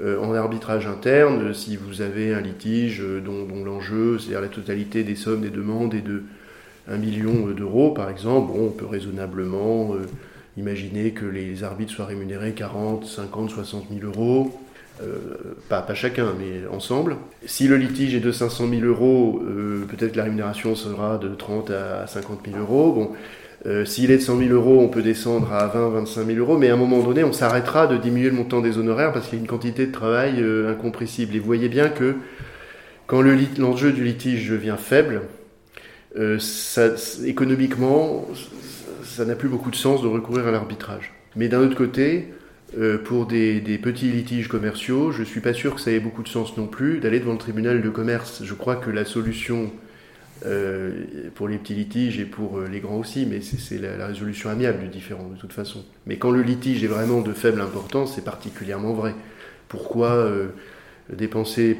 euh, 0.00 0.18
en 0.18 0.34
arbitrage 0.34 0.86
interne, 0.86 1.52
si 1.52 1.76
vous 1.76 2.00
avez 2.00 2.32
un 2.32 2.40
litige 2.40 3.00
euh, 3.02 3.20
dont, 3.20 3.64
l'enjeu, 3.64 4.18
c'est-à-dire 4.18 4.40
la 4.40 4.48
totalité 4.48 5.04
des 5.04 5.14
sommes 5.14 5.42
des 5.42 5.50
demandes 5.50 5.94
est 5.94 6.00
de 6.00 6.22
1 6.88 6.96
million 6.96 7.46
d'euros, 7.48 7.90
par 7.90 8.10
exemple, 8.10 8.52
on 8.54 8.70
peut 8.70 8.86
raisonnablement 8.86 9.94
imaginer 10.58 11.12
que 11.12 11.24
les 11.24 11.64
arbitres 11.64 11.92
soient 11.92 12.04
rémunérés 12.04 12.52
40, 12.52 13.06
50, 13.06 13.50
60 13.50 13.86
000 13.90 14.04
euros. 14.04 14.60
pas, 15.70 15.80
pas, 15.80 15.94
chacun, 15.94 16.34
mais 16.38 16.66
ensemble. 16.70 17.16
Si 17.46 17.68
le 17.68 17.78
litige 17.78 18.14
est 18.14 18.20
de 18.20 18.30
500 18.30 18.68
000 18.68 18.82
euros, 18.82 19.42
peut-être 19.88 20.12
que 20.12 20.18
la 20.18 20.24
rémunération 20.24 20.74
sera 20.74 21.16
de 21.16 21.34
30 21.34 21.70
à 21.70 22.06
50 22.06 22.40
000 22.46 22.58
euros. 22.58 22.92
Bon, 22.92 23.12
euh, 23.66 23.86
s'il 23.86 24.10
est 24.10 24.18
de 24.18 24.22
100 24.22 24.38
000 24.38 24.50
euros, 24.50 24.80
on 24.80 24.88
peut 24.88 25.02
descendre 25.02 25.50
à 25.52 25.66
20, 25.68 25.88
25 25.88 26.26
000 26.26 26.38
euros, 26.38 26.58
mais 26.58 26.68
à 26.68 26.74
un 26.74 26.76
moment 26.76 27.02
donné, 27.02 27.24
on 27.24 27.32
s'arrêtera 27.32 27.86
de 27.86 27.96
diminuer 27.96 28.28
le 28.28 28.36
montant 28.36 28.60
des 28.60 28.76
honoraires 28.76 29.12
parce 29.12 29.26
qu'il 29.26 29.38
y 29.38 29.40
a 29.40 29.42
une 29.42 29.48
quantité 29.48 29.86
de 29.86 29.92
travail 29.92 30.34
euh, 30.40 30.72
incompressible. 30.72 31.34
Et 31.34 31.38
vous 31.38 31.46
voyez 31.46 31.70
bien 31.70 31.88
que 31.88 32.16
quand 33.06 33.22
l'enjeu 33.22 33.92
du 33.92 34.04
litige 34.04 34.50
devient 34.50 34.76
faible, 34.78 35.22
euh, 36.18 36.38
économiquement, 37.24 38.28
ça 39.02 39.24
n'a 39.24 39.34
plus 39.34 39.48
beaucoup 39.48 39.70
de 39.70 39.76
sens 39.76 40.02
de 40.02 40.08
recourir 40.08 40.46
à 40.46 40.50
l'arbitrage. 40.50 41.14
Mais 41.34 41.48
d'un 41.48 41.60
autre 41.60 41.76
côté, 41.76 42.32
pour 43.04 43.26
des, 43.26 43.60
des, 43.60 43.78
petits 43.78 44.10
litiges 44.10 44.48
commerciaux, 44.48 45.12
je 45.12 45.20
ne 45.20 45.24
suis 45.24 45.40
pas 45.40 45.52
sûr 45.52 45.74
que 45.74 45.80
ça 45.80 45.92
ait 45.92 46.00
beaucoup 46.00 46.22
de 46.22 46.28
sens 46.28 46.56
non 46.56 46.66
plus 46.66 46.98
d'aller 46.98 47.20
devant 47.20 47.32
le 47.32 47.38
tribunal 47.38 47.82
de 47.82 47.88
commerce. 47.88 48.42
Je 48.44 48.54
crois 48.54 48.76
que 48.76 48.90
la 48.90 49.04
solution 49.04 49.70
euh, 50.44 51.30
pour 51.34 51.48
les 51.48 51.58
petits 51.58 51.74
litiges 51.74 52.18
et 52.18 52.24
pour 52.24 52.58
euh, 52.58 52.68
les 52.68 52.80
grands 52.80 52.96
aussi, 52.96 53.24
mais 53.24 53.40
c'est 53.40 53.78
la, 53.78 54.06
résolution 54.06 54.50
amiable 54.50 54.80
du 54.80 54.88
différent 54.88 55.28
de 55.28 55.36
toute 55.36 55.52
façon. 55.52 55.84
Mais 56.06 56.16
quand 56.16 56.30
le 56.30 56.42
litige 56.42 56.82
est 56.82 56.88
vraiment 56.88 57.20
de 57.20 57.32
faible 57.32 57.60
importance, 57.60 58.14
c'est 58.14 58.24
particulièrement 58.24 58.92
vrai. 58.92 59.14
Pourquoi 59.68 60.08
euh, 60.08 60.48
dépenser 61.10 61.78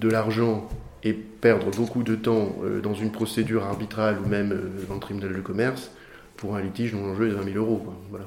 de 0.00 0.08
l'argent 0.08 0.68
et 1.04 1.12
perdre 1.12 1.70
beaucoup 1.70 2.02
de 2.02 2.16
temps 2.16 2.56
dans 2.82 2.94
une 2.94 3.12
procédure 3.12 3.64
arbitrale 3.64 4.18
ou 4.24 4.28
même 4.28 4.58
dans 4.88 4.94
le 4.94 5.00
tribunal 5.00 5.34
de 5.34 5.40
commerce 5.40 5.92
pour 6.36 6.56
un 6.56 6.60
litige 6.60 6.92
dont 6.92 7.06
l'enjeu 7.06 7.28
est 7.28 7.30
de 7.30 7.34
20 7.36 7.44
000 7.52 7.56
euros 7.58 7.86
voilà. 8.10 8.26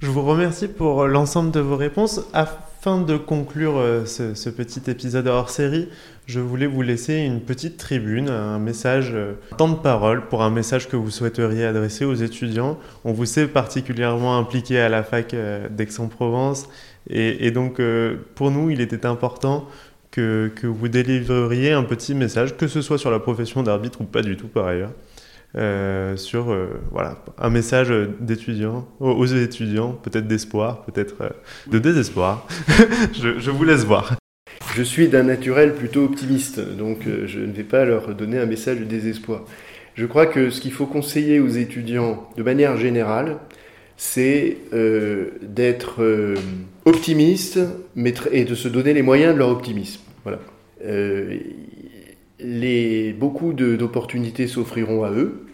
Je 0.00 0.08
vous 0.08 0.22
remercie 0.22 0.68
pour 0.68 1.06
l'ensemble 1.08 1.50
de 1.50 1.60
vos 1.60 1.76
réponses. 1.76 2.20
Afin 2.80 3.02
de 3.02 3.18
conclure 3.18 3.76
euh, 3.76 4.06
ce, 4.06 4.48
petit 4.48 4.90
épisode 4.90 5.26
hors 5.26 5.50
série, 5.50 5.90
je 6.24 6.40
voulais 6.40 6.66
vous 6.66 6.80
laisser 6.80 7.16
une 7.16 7.42
petite 7.42 7.76
tribune, 7.76 8.30
un 8.30 8.58
message, 8.58 9.10
euh, 9.12 9.34
un 9.52 9.56
temps 9.56 9.68
de 9.68 9.74
parole 9.74 10.28
pour 10.28 10.42
un 10.42 10.48
message 10.48 10.88
que 10.88 10.96
vous 10.96 11.10
souhaiteriez 11.10 11.66
adresser 11.66 12.06
aux 12.06 12.14
étudiants. 12.14 12.78
On 13.04 13.12
vous 13.12 13.26
sait 13.26 13.48
particulièrement 13.48 14.38
impliqué 14.38 14.80
à 14.80 14.88
la 14.88 15.02
fac 15.02 15.34
euh, 15.34 15.68
d'Aix-en-Provence 15.68 16.70
et, 17.10 17.50
donc 17.50 17.82
pour 18.34 18.50
nous, 18.50 18.70
il 18.70 18.80
était 18.80 19.04
important 19.04 19.66
que, 20.10 20.50
que 20.56 20.66
vous 20.66 20.88
délivreriez 20.88 21.72
un 21.72 21.82
petit 21.82 22.14
message, 22.14 22.56
que 22.56 22.66
ce 22.66 22.80
soit 22.80 22.96
sur 22.96 23.10
la 23.10 23.18
profession 23.18 23.62
d'arbitre 23.62 24.00
ou 24.00 24.04
pas 24.04 24.22
du 24.22 24.38
tout 24.38 24.48
par 24.48 24.66
ailleurs. 24.66 24.92
Euh, 25.56 26.16
sur 26.16 26.52
euh, 26.52 26.80
voilà, 26.92 27.18
un 27.36 27.50
message 27.50 27.92
d'étudiants, 28.20 28.86
aux, 29.00 29.26
étudiants, 29.26 29.92
peut-être 29.92 30.28
d'espoir, 30.28 30.82
peut-être 30.82 31.22
euh, 31.22 31.30
de 31.66 31.80
désespoir. 31.80 32.46
je, 33.12 33.50
vous 33.50 33.64
laisse 33.64 33.84
voir. 33.84 34.16
Je 34.76 34.82
suis 34.82 35.08
d'un 35.08 35.24
naturel 35.24 35.74
plutôt 35.74 36.04
optimiste, 36.04 36.60
donc 36.60 36.98
je 37.26 37.40
ne 37.40 37.52
vais 37.52 37.64
pas 37.64 37.84
leur 37.84 38.14
donner 38.14 38.38
un 38.38 38.46
message 38.46 38.78
de 38.78 38.84
désespoir. 38.84 39.42
Je 39.94 40.06
crois 40.06 40.26
que 40.26 40.50
ce 40.50 40.60
qu'il 40.60 40.72
faut 40.72 40.86
conseiller 40.86 41.40
aux 41.40 41.48
étudiants 41.48 42.28
de 42.36 42.42
manière 42.44 42.76
générale, 42.76 43.38
c'est 43.96 44.58
d'être 45.42 46.36
optimiste 46.84 47.58
et 48.30 48.44
de 48.44 48.54
se 48.54 48.68
donner 48.68 48.94
les 48.94 49.02
moyens 49.02 49.34
de 49.34 49.38
leur 49.40 49.48
optimisme. 49.48 50.00
Voilà 50.22 50.38
beaucoup 53.18 53.52
d'opportunités 53.52 54.46
s'offriront 54.46 55.04
à 55.04 55.10
eux. 55.10 55.46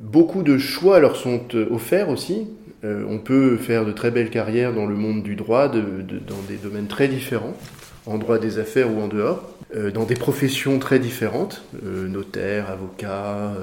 Beaucoup 0.00 0.42
de 0.42 0.58
choix 0.58 0.98
leur 0.98 1.16
sont 1.16 1.40
euh, 1.54 1.66
offerts 1.70 2.08
aussi. 2.08 2.48
Euh, 2.84 3.04
on 3.08 3.18
peut 3.18 3.56
faire 3.56 3.86
de 3.86 3.92
très 3.92 4.10
belles 4.10 4.30
carrières 4.30 4.74
dans 4.74 4.86
le 4.86 4.96
monde 4.96 5.22
du 5.22 5.36
droit, 5.36 5.68
dans 5.68 6.42
des 6.48 6.56
domaines 6.56 6.88
très 6.88 7.08
différents, 7.08 7.54
en 8.06 8.18
droit 8.18 8.38
des 8.38 8.58
affaires 8.58 8.92
ou 8.92 9.00
en 9.00 9.08
dehors, 9.08 9.48
euh, 9.74 9.90
dans 9.90 10.04
des 10.04 10.16
professions 10.16 10.78
très 10.78 10.98
différentes, 10.98 11.64
notaire, 11.82 12.70
avocat, 12.70 13.54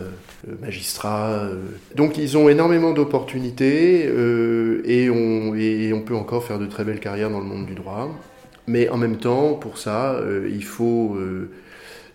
magistrat. 0.62 1.50
Donc 1.96 2.18
ils 2.18 2.38
ont 2.38 2.50
énormément 2.50 2.94
d'opportunités 2.94 4.06
et, 4.06 5.10
on, 5.12 6.02
peut 6.02 6.16
encore 6.16 6.44
faire 6.44 6.58
de 6.58 6.66
très 6.66 6.84
belles 6.84 7.00
carrières 7.00 7.30
dans 7.30 7.40
le 7.40 7.46
monde 7.46 7.68
du 7.68 7.76
droit. 7.76 8.10
Mais 8.66 8.90
en 8.90 8.98
même 8.98 9.18
temps, 9.18 9.54
pour 9.54 9.78
ça, 9.78 10.20
il 10.50 10.64
faut 10.64 11.18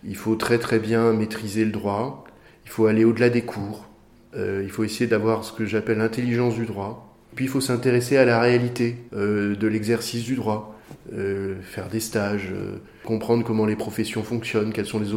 il 0.05 0.17
faut 0.17 0.37
très 0.37 0.59
très 0.59 0.79
bien 0.79 1.13
maîtriser 1.13 1.65
le 1.65 1.71
droit, 1.71 2.25
il 2.65 2.71
faut 2.71 2.87
aller 2.87 3.05
au-delà 3.05 3.31
des 3.31 3.43
cours, 3.43 3.89
euh, 4.37 4.63
il 4.65 4.71
faut 4.71 4.85
essayer 4.85 5.07
d'avoir 5.07 5.45
ce 5.45 5.53
que 5.53 5.65
j'appelle 5.65 5.99
l'intelligence 5.99 6.55
du 6.55 6.67
droit, 6.67 7.17
puis 7.35 7.47
il 7.47 7.49
faut 7.49 7.61
s'intéresser 7.61 8.17
à 8.17 8.25
la 8.25 8.41
réalité 8.41 8.97
euh, 9.15 9.57
de 9.57 9.67
l'exercice 9.67 10.25
du 10.25 10.35
droit, 10.35 10.79
euh, 11.13 11.55
faire 11.63 11.89
des 11.89 12.01
stages, 12.01 12.53
comprendre 13.05 13.45
comment 13.45 13.67
les 13.67 13.77
professions 13.77 14.23
fonctionnent, 14.23 14.73
quelles 14.73 14.87
sont 14.87 15.01
les, 15.01 15.15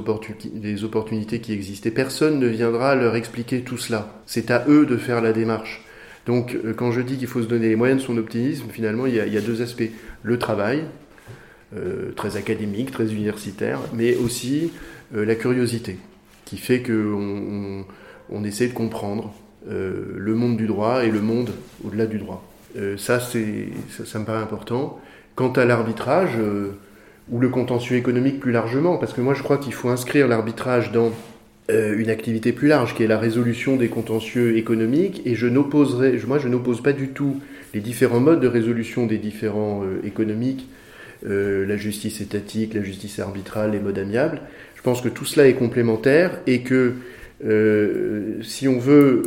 opportunités 0.83 1.39
qui 1.39 1.53
existent. 1.53 1.89
Et 1.89 1.91
personne 1.91 2.39
ne 2.39 2.47
viendra 2.47 2.95
leur 2.95 3.15
expliquer 3.15 3.61
tout 3.61 3.77
cela. 3.77 4.21
C'est 4.25 4.51
à 4.51 4.65
eux 4.67 4.85
de 4.85 4.97
faire 4.97 5.21
la 5.21 5.33
démarche. 5.33 5.83
Donc 6.25 6.55
quand 6.77 6.91
je 6.91 7.01
dis 7.01 7.17
qu'il 7.17 7.27
faut 7.27 7.41
se 7.41 7.47
donner 7.47 7.69
les 7.69 7.75
moyens 7.75 8.01
de 8.01 8.05
son 8.05 8.17
optimisme, 8.17 8.67
finalement 8.69 9.07
il 9.07 9.15
y 9.15 9.37
a, 9.37 9.41
deux 9.41 9.61
aspects. 9.61 9.89
Le 10.21 10.37
travail, 10.37 10.83
très 12.15 12.35
académique, 12.35 12.91
très 12.91 13.13
universitaire, 13.13 13.79
mais 13.93 14.15
aussi 14.15 14.71
euh, 15.15 15.25
la 15.25 15.35
curiosité, 15.35 15.97
qui 16.45 16.57
fait 16.57 16.81
qu'on 16.81 17.85
on, 18.29 18.43
essaie 18.43 18.67
de 18.67 18.73
comprendre 18.73 19.33
euh, 19.67 20.13
le 20.15 20.35
monde 20.35 20.55
du 20.57 20.67
droit 20.67 21.03
et 21.03 21.09
le 21.09 21.21
monde 21.21 21.51
au-delà 21.83 22.05
du 22.05 22.19
droit. 22.19 22.43
ça, 22.97 23.19
c'est, 23.19 23.69
ça, 23.89 24.19
me 24.19 24.25
paraît 24.25 24.43
important. 24.43 24.99
Quant 25.35 25.51
à 25.53 25.65
l'arbitrage, 25.65 26.37
ou 27.31 27.39
le 27.39 27.49
contentieux 27.49 27.97
économique 27.97 28.39
plus 28.39 28.51
largement, 28.51 28.97
parce 28.97 29.13
que 29.13 29.21
moi 29.21 29.33
je 29.33 29.41
crois 29.41 29.57
qu'il 29.57 29.73
faut 29.73 29.89
inscrire 29.89 30.27
l'arbitrage 30.27 30.91
dans 30.91 31.11
une 31.69 32.09
activité 32.09 32.51
plus 32.51 32.67
large, 32.67 32.93
qui 32.95 33.03
est 33.03 33.07
la 33.07 33.17
résolution 33.17 33.75
des 33.75 33.89
contentieux 33.89 34.57
économiques, 34.57 35.21
et 35.25 35.35
je 35.35 35.47
n'opposerai, 35.47 36.19
moi 36.27 36.39
je 36.39 36.47
n'oppose 36.47 36.81
pas 36.81 36.93
du 36.93 37.09
tout 37.09 37.39
les 37.73 37.79
différents 37.79 38.19
modes 38.19 38.41
de 38.41 38.47
résolution 38.47 39.05
des 39.05 39.17
différents 39.17 39.83
économiques 40.03 40.67
euh, 41.25 41.65
la 41.65 41.75
justice 41.75 42.21
étatique, 42.21 42.73
la 42.73 42.81
justice 42.81 43.19
arbitrale, 43.19 43.71
les 43.71 43.79
modes 43.79 43.99
amiables. 43.99 44.41
Je 44.75 44.81
pense 44.81 45.01
que 45.01 45.09
tout 45.09 45.25
cela 45.25 45.47
est 45.47 45.53
complémentaire 45.53 46.39
et 46.47 46.61
que 46.61 46.93
euh, 47.45 48.41
si 48.41 48.69
on 48.69 48.79
veut 48.79 49.23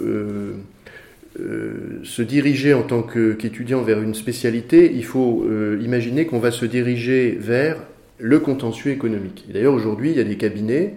euh, 1.38 2.00
se 2.02 2.22
diriger 2.22 2.72
en 2.72 2.82
tant 2.82 3.02
qu'étudiant 3.02 3.82
vers 3.82 4.00
une 4.00 4.14
spécialité, 4.14 4.90
il 4.94 5.04
faut 5.04 5.46
imaginer 5.80 6.26
qu'on 6.26 6.38
va 6.38 6.50
se 6.50 6.64
diriger 6.64 7.36
vers 7.38 7.76
le 8.18 8.38
contentieux 8.38 8.92
économique. 8.92 9.46
D'ailleurs, 9.52 9.74
aujourd'hui, 9.74 10.10
il 10.10 10.16
y 10.16 10.20
a 10.20 10.24
des 10.24 10.36
cabinets 10.36 10.94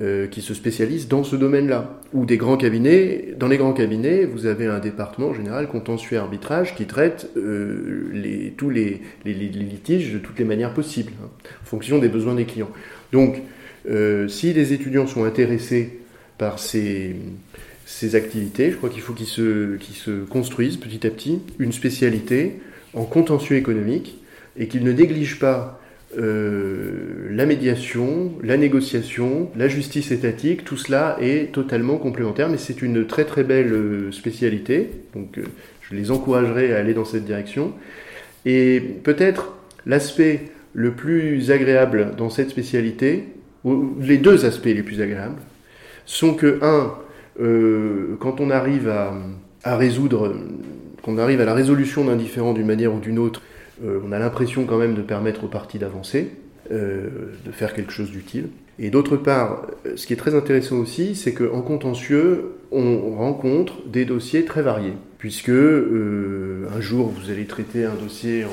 euh, 0.00 0.26
qui 0.26 0.42
se 0.42 0.54
spécialisent 0.54 1.06
dans 1.06 1.22
ce 1.22 1.36
domaine-là. 1.36 2.00
Ou 2.12 2.26
des 2.26 2.36
grands 2.36 2.56
cabinets, 2.56 3.34
dans 3.38 3.46
les 3.46 3.58
grands 3.58 3.72
cabinets, 3.72 4.24
vous 4.24 4.46
avez 4.46 4.66
un 4.66 4.80
département 4.80 5.32
général 5.32 5.68
contentieux 5.68 6.18
arbitrage 6.18 6.74
qui 6.74 6.86
traite 6.86 7.30
euh, 7.36 8.10
les, 8.12 8.52
tous 8.56 8.70
les, 8.70 9.02
litiges 9.24 10.12
de 10.12 10.18
toutes 10.18 10.38
les 10.38 10.44
manières 10.44 10.74
possibles, 10.74 11.12
hein, 11.22 11.28
en 11.62 11.64
fonction 11.64 11.98
des 11.98 12.08
besoins 12.08 12.34
des 12.34 12.44
clients. 12.44 12.70
Donc, 13.12 13.42
euh, 13.88 14.26
si 14.26 14.52
les 14.52 14.72
étudiants 14.72 15.06
sont 15.06 15.22
intéressés 15.22 16.00
par 16.38 16.58
ces, 16.58 17.14
activités. 18.14 18.72
Je 18.72 18.76
crois 18.76 18.90
qu'il 18.90 19.00
faut 19.00 19.12
qu'ils 19.12 19.26
se, 19.26 19.76
qu'ils 19.76 19.94
se 19.94 20.24
construisent 20.24 20.76
petit 20.76 21.06
à 21.06 21.10
petit 21.10 21.40
une 21.58 21.72
spécialité 21.72 22.60
en 22.92 23.04
contentieux 23.04 23.56
économique 23.56 24.18
et 24.58 24.66
qu'ils 24.66 24.84
ne 24.84 24.92
négligent 24.92 25.38
pas 25.38 25.80
euh, 26.18 27.28
la 27.30 27.46
médiation, 27.46 28.32
la 28.42 28.56
négociation, 28.56 29.50
la 29.56 29.68
justice 29.68 30.12
étatique, 30.12 30.64
tout 30.64 30.76
cela 30.76 31.16
est 31.20 31.52
totalement 31.52 31.96
complémentaire, 31.96 32.48
mais 32.48 32.58
c'est 32.58 32.82
une 32.82 33.06
très 33.06 33.24
très 33.24 33.44
belle 33.44 33.72
euh, 33.72 34.12
spécialité, 34.12 34.90
donc 35.14 35.38
euh, 35.38 35.44
je 35.82 35.94
les 35.94 36.10
encouragerai 36.10 36.74
à 36.74 36.78
aller 36.78 36.94
dans 36.94 37.04
cette 37.04 37.24
direction. 37.24 37.72
Et 38.44 38.80
peut-être 39.02 39.54
l'aspect 39.86 40.50
le 40.72 40.92
plus 40.92 41.50
agréable 41.50 42.12
dans 42.16 42.30
cette 42.30 42.50
spécialité, 42.50 43.24
les 44.00 44.18
deux 44.18 44.44
aspects 44.44 44.66
les 44.66 44.82
plus 44.82 45.00
agréables, 45.00 45.40
sont 46.04 46.34
que, 46.34 46.58
un, 46.62 46.92
quand 48.18 48.40
on 48.40 48.50
arrive 48.50 48.88
à, 48.88 49.14
à 49.62 49.76
résoudre, 49.76 50.34
qu'on 51.02 51.16
arrive 51.18 51.40
à 51.40 51.44
la 51.44 51.54
résolution 51.54 52.04
d'un 52.04 52.16
différend 52.16 52.52
d'une 52.52 52.66
manière 52.66 52.92
ou 52.92 53.00
d'une 53.00 53.18
autre, 53.18 53.40
euh, 53.82 54.00
on 54.06 54.12
a 54.12 54.18
l'impression 54.18 54.64
quand 54.64 54.78
même 54.78 54.94
de 54.94 55.02
permettre 55.02 55.44
aux 55.44 55.48
partis 55.48 55.78
d'avancer, 55.78 56.30
euh, 56.70 57.08
de 57.44 57.52
faire 57.52 57.74
quelque 57.74 57.92
chose 57.92 58.10
d'utile. 58.10 58.48
Et 58.78 58.90
d'autre 58.90 59.16
part, 59.16 59.66
euh, 59.86 59.96
ce 59.96 60.06
qui 60.06 60.12
est 60.12 60.16
très 60.16 60.34
intéressant 60.34 60.76
aussi, 60.76 61.14
c'est 61.14 61.32
qu'en 61.32 61.62
contentieux, 61.62 62.52
on 62.72 63.14
rencontre 63.16 63.86
des 63.86 64.04
dossiers 64.04 64.44
très 64.44 64.62
variés, 64.62 64.94
puisque 65.18 65.48
un 65.50 66.80
jour 66.80 67.08
vous 67.08 67.30
allez 67.30 67.44
traiter 67.44 67.84
un 67.84 67.94
dossier 67.94 68.44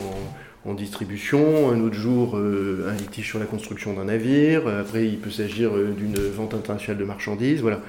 en, 0.63 0.73
distribution, 0.75 1.71
un 1.71 1.81
autre 1.81 1.95
jour 1.95 2.35
un 2.35 2.93
litige 2.93 3.25
sur 3.25 3.39
la 3.39 3.45
construction 3.45 3.93
d'un 3.93 4.05
navire, 4.05 4.67
après 4.67 5.07
il 5.07 5.17
peut 5.17 5.31
s'agir 5.31 5.71
d'une 5.97 6.13
vente 6.13 6.53
internationale 6.53 6.99
de 6.99 7.03
marchandises, 7.03 7.61
voilà. 7.61 7.81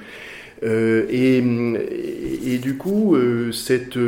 et, 0.63 1.37
et, 1.37 2.57
du 2.57 2.77
coup, 2.77 3.15
cette, 3.51 3.99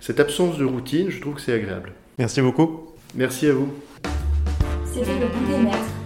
cette 0.00 0.20
absence 0.20 0.56
de 0.56 0.64
routine, 0.64 1.10
je 1.10 1.20
trouve 1.20 1.34
que 1.34 1.42
c'est 1.42 1.52
agréable. 1.52 1.92
Merci 2.18 2.40
beaucoup. 2.40 2.88
Merci 3.14 3.46
à 3.46 3.52
vous. 3.52 3.68
C'était 4.92 5.18
le 5.18 5.26
goût 5.26 5.46
des 5.50 5.58
maîtres 5.58 5.97